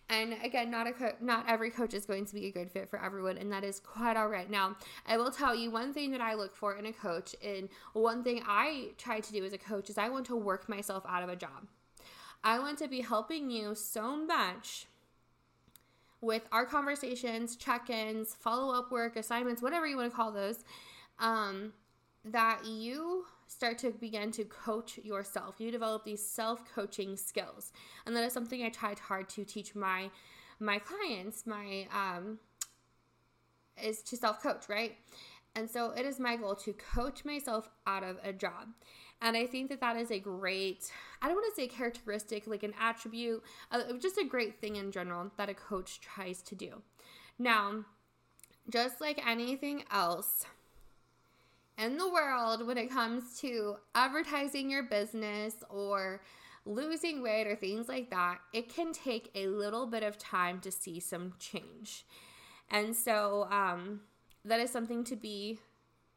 and 0.09 0.37
again, 0.45 0.71
not 0.71 0.87
a 0.87 0.93
co- 0.93 1.17
not 1.21 1.49
every 1.49 1.71
coach 1.71 1.95
is 1.95 2.05
going 2.05 2.27
to 2.27 2.35
be 2.35 2.47
a 2.47 2.51
good 2.53 2.71
fit 2.71 2.91
for 2.91 3.03
everyone, 3.03 3.39
and 3.39 3.51
that 3.53 3.65
is 3.65 3.81
quite 3.81 4.17
all 4.17 4.29
right. 4.29 4.51
Now, 4.51 4.77
I 5.07 5.17
will 5.17 5.31
tell 5.31 5.55
you 5.55 5.71
one 5.71 5.93
thing 5.93 6.11
that 6.11 6.21
I 6.21 6.35
look 6.35 6.55
for 6.55 6.77
in 6.77 6.87
a 6.87 6.93
coach, 6.93 7.35
and 7.43 7.69
one 7.93 8.23
thing 8.23 8.43
I 8.47 8.91
try 8.99 9.21
to 9.21 9.33
do 9.33 9.45
as 9.45 9.53
a 9.53 9.59
coach 9.59 9.89
is 9.91 9.99
I 9.99 10.09
want 10.09 10.27
to 10.27 10.37
work 10.37 10.69
myself 10.69 11.05
out 11.09 11.23
of 11.23 11.29
a 11.29 11.37
job. 11.37 11.67
I 12.45 12.59
want 12.59 12.79
to 12.79 12.89
be 12.89 13.01
helping 13.01 13.51
you 13.51 13.75
so 13.75 14.17
much 14.17 14.87
with 16.21 16.43
our 16.53 16.65
conversations, 16.65 17.57
check-ins, 17.57 18.35
follow-up 18.35 18.93
work, 18.93 19.17
assignments, 19.17 19.61
whatever 19.63 19.87
you 19.87 19.97
want 19.97 20.11
to 20.11 20.17
call 20.17 20.31
those, 20.31 20.65
um, 21.19 21.73
that 22.25 22.65
you 22.65 23.25
start 23.53 23.79
to 23.79 23.91
begin 23.91 24.31
to 24.33 24.45
coach 24.45 24.99
yourself. 24.99 25.57
You 25.59 25.71
develop 25.71 26.05
these 26.05 26.27
self-coaching 26.27 27.17
skills. 27.17 27.73
And 28.07 28.17
that 28.17 28.25
is 28.25 28.33
something 28.33 28.63
I 28.63 28.71
tried 28.71 28.99
hard 28.99 29.29
to 29.31 29.45
teach 29.45 29.75
my 29.75 30.11
my 30.59 30.79
clients, 30.79 31.47
my 31.47 31.87
um 31.93 32.39
is 33.83 34.03
to 34.03 34.17
self-coach, 34.17 34.69
right? 34.69 34.97
And 35.55 35.69
so 35.69 35.91
it 35.91 36.07
is 36.07 36.19
my 36.19 36.37
goal 36.37 36.55
to 36.57 36.73
coach 36.73 37.25
myself 37.25 37.69
out 37.87 38.03
of 38.03 38.19
a 38.25 38.33
job. 38.33 38.69
And 39.21 39.37
I 39.37 39.47
think 39.47 39.69
that 39.71 39.81
that 39.81 39.97
is 39.97 40.11
a 40.11 40.19
great, 40.19 40.91
I 41.21 41.27
don't 41.27 41.37
want 41.37 41.55
to 41.55 41.61
say 41.61 41.69
characteristic, 41.69 42.47
like 42.47 42.63
an 42.63 42.75
attribute, 42.81 43.43
uh, 43.71 43.93
just 44.01 44.19
a 44.19 44.25
great 44.25 44.61
thing 44.61 44.77
in 44.77 44.91
general 44.91 45.31
that 45.37 45.49
a 45.49 45.55
coach 45.55 46.01
tries 46.01 46.43
to 46.43 46.55
do. 46.55 46.83
Now, 47.39 47.85
just 48.69 49.01
like 49.01 49.25
anything 49.27 49.85
else, 49.91 50.47
in 51.85 51.97
the 51.97 52.09
world 52.09 52.67
when 52.67 52.79
it 52.79 52.91
comes 52.91 53.41
to 53.41 53.77
advertising 53.95 54.71
your 54.71 54.85
business 54.85 55.55
or 55.69 56.23
losing 56.65 57.23
weight 57.23 57.47
or 57.47 57.57
things 57.57 57.89
like 57.89 58.11
that, 58.11 58.39
it 58.53 58.73
can 58.73 58.93
take 58.93 59.31
a 59.35 59.49
little 59.49 59.87
bit 59.87 60.03
of 60.03 60.17
time 60.17 60.61
to 60.61 60.71
see 60.71 61.01
some 61.01 61.35
change. 61.39 62.07
And 62.71 62.95
so 62.95 63.49
um, 63.51 64.01
that 64.45 64.61
is 64.61 64.71
something 64.71 65.05
to 65.05 65.17
be 65.17 65.59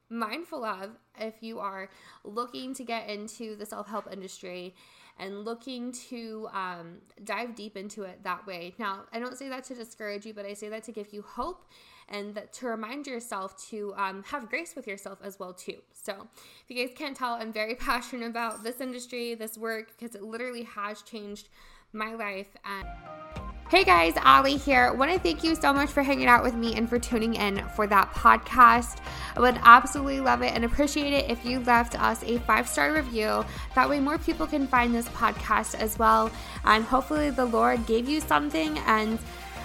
mindful 0.10 0.64
of 0.64 0.92
if 1.20 1.42
you 1.42 1.60
are 1.60 1.90
looking 2.24 2.74
to 2.76 2.84
get 2.84 3.10
into 3.10 3.56
the 3.56 3.66
self 3.66 3.88
help 3.88 4.12
industry 4.12 4.76
and 5.18 5.46
looking 5.46 5.92
to 5.92 6.48
um, 6.54 6.98
dive 7.24 7.56
deep 7.56 7.78
into 7.78 8.04
it 8.04 8.24
that 8.24 8.46
way. 8.46 8.74
Now, 8.78 9.06
I 9.14 9.20
don't 9.20 9.38
say 9.38 9.48
that 9.50 9.64
to 9.66 9.76
discourage 9.76 10.26
you, 10.26 10.34
but 10.34 10.46
I 10.46 10.54
say 10.54 10.70
that 10.70 10.84
to 10.84 10.92
give 10.92 11.14
you 11.14 11.22
hope 11.22 11.66
and 12.10 12.36
that 12.36 12.54
to 12.54 12.68
remind 12.68 13.08
yourself 13.08 13.58
to 13.70 13.94
um, 13.98 14.24
have 14.24 14.50
grace 14.50 14.76
with 14.76 14.88
yourself 14.88 15.20
as 15.24 15.40
well 15.40 15.54
too. 15.54 15.78
So, 15.94 16.28
if 16.64 16.76
you 16.76 16.86
guys 16.86 16.96
can't 16.96 17.16
tell, 17.16 17.34
I'm 17.34 17.54
very 17.54 17.76
passionate 17.90 18.28
about 18.28 18.64
this 18.64 18.82
industry, 18.82 19.36
this 19.36 19.58
work, 19.58 19.92
because 19.98 20.16
it 20.16 20.24
literally 20.24 20.64
has 20.64 21.02
changed 21.02 21.50
my 21.94 22.14
life 22.14 22.50
and 22.66 23.55
Hey 23.68 23.84
guys, 23.84 24.14
Ally 24.18 24.58
here. 24.58 24.94
Want 24.94 25.12
to 25.12 25.18
thank 25.18 25.44
you 25.44 25.56
so 25.56 25.74
much 25.74 25.90
for 25.90 26.04
hanging 26.04 26.28
out 26.28 26.44
with 26.44 26.54
me 26.54 26.76
and 26.76 26.88
for 26.88 27.00
tuning 27.00 27.34
in 27.34 27.68
for 27.70 27.88
that 27.88 28.14
podcast. 28.14 29.00
I 29.36 29.40
would 29.40 29.60
absolutely 29.64 30.20
love 30.20 30.44
it 30.44 30.54
and 30.54 30.64
appreciate 30.64 31.14
it 31.14 31.32
if 31.32 31.44
you 31.44 31.60
left 31.62 32.00
us 32.00 32.24
a 32.26 32.38
five 32.38 32.70
star 32.70 32.94
review. 32.94 33.44
That 33.74 33.90
way, 33.90 34.00
more 34.00 34.20
people 34.20 34.46
can 34.46 34.68
find 34.68 34.94
this 34.94 35.10
podcast 35.10 35.74
as 35.74 35.98
well. 35.98 36.30
And 36.64 36.84
hopefully, 36.84 37.32
the 37.32 37.46
Lord 37.46 37.88
gave 37.88 38.08
you 38.08 38.22
something. 38.22 38.78
And 38.86 39.18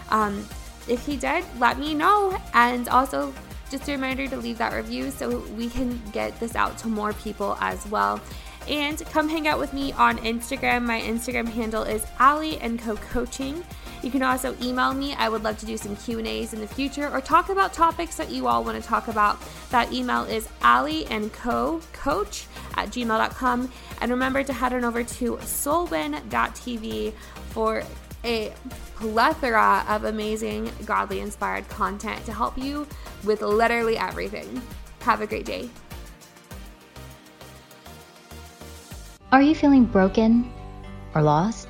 um, 0.09 0.49
if 0.89 1.05
He 1.05 1.19
did, 1.19 1.45
let 1.59 1.79
me 1.79 1.93
know. 1.93 2.41
And 2.55 2.89
also, 2.89 3.35
just 3.71 3.87
a 3.87 3.93
reminder 3.93 4.27
to 4.29 4.37
leave 4.39 4.57
that 4.59 4.73
review 4.73 5.11
so 5.11 5.41
we 5.59 5.69
can 5.69 6.01
get 6.13 6.41
this 6.41 6.57
out 6.57 6.79
to 6.79 6.89
more 6.89 7.13
people 7.13 7.59
as 7.61 7.87
well. 7.89 8.19
And 8.67 8.99
come 9.07 9.29
hang 9.29 9.47
out 9.47 9.59
with 9.59 9.75
me 9.75 9.93
on 9.93 10.17
Instagram. 10.19 10.85
My 10.85 11.01
Instagram 11.03 11.49
handle 11.49 11.83
is 11.83 12.07
Ali 12.19 12.59
and 12.61 12.79
Co 12.79 12.97
Coaching. 12.97 13.63
You 14.03 14.11
can 14.11 14.23
also 14.23 14.57
email 14.63 14.95
me. 14.95 15.15
I 15.15 15.29
would 15.29 15.43
love 15.43 15.59
to 15.59 15.67
do 15.67 15.77
some 15.77 15.95
Q&As 15.97 16.55
in 16.55 16.61
the 16.61 16.67
future 16.67 17.09
or 17.09 17.21
talk 17.21 17.51
about 17.51 17.75
topics 17.75 18.17
that 18.17 18.31
you 18.31 18.47
all 18.47 18.65
want 18.65 18.83
to 18.83 18.89
talk 18.89 19.09
about. 19.09 19.39
That 19.71 19.93
email 19.93 20.25
is 20.25 20.49
Ali 20.63 21.07
and 21.07 21.33
Co 21.33 21.81
Coach 21.93 22.47
at 22.77 22.89
gmail.com. 22.89 23.71
And 24.01 24.11
remember 24.11 24.43
to 24.43 24.53
head 24.53 24.73
on 24.73 24.85
over 24.85 25.05
to 25.05 25.37
solwin.tv 25.37 27.13
for 27.51 27.83
a 28.25 28.53
plethora 28.97 29.85
of 29.89 30.05
amazing 30.05 30.71
godly 30.85 31.21
inspired 31.21 31.69
content 31.69 32.25
to 32.27 32.33
help 32.33 32.57
you 32.57 32.87
with 33.25 33.43
literally 33.43 33.99
everything. 33.99 34.63
Have 35.01 35.21
a 35.21 35.27
great 35.27 35.45
day. 35.45 35.69
Are 39.33 39.43
you 39.43 39.55
feeling 39.55 39.85
broken 39.85 40.53
or 41.15 41.23
lost? 41.23 41.70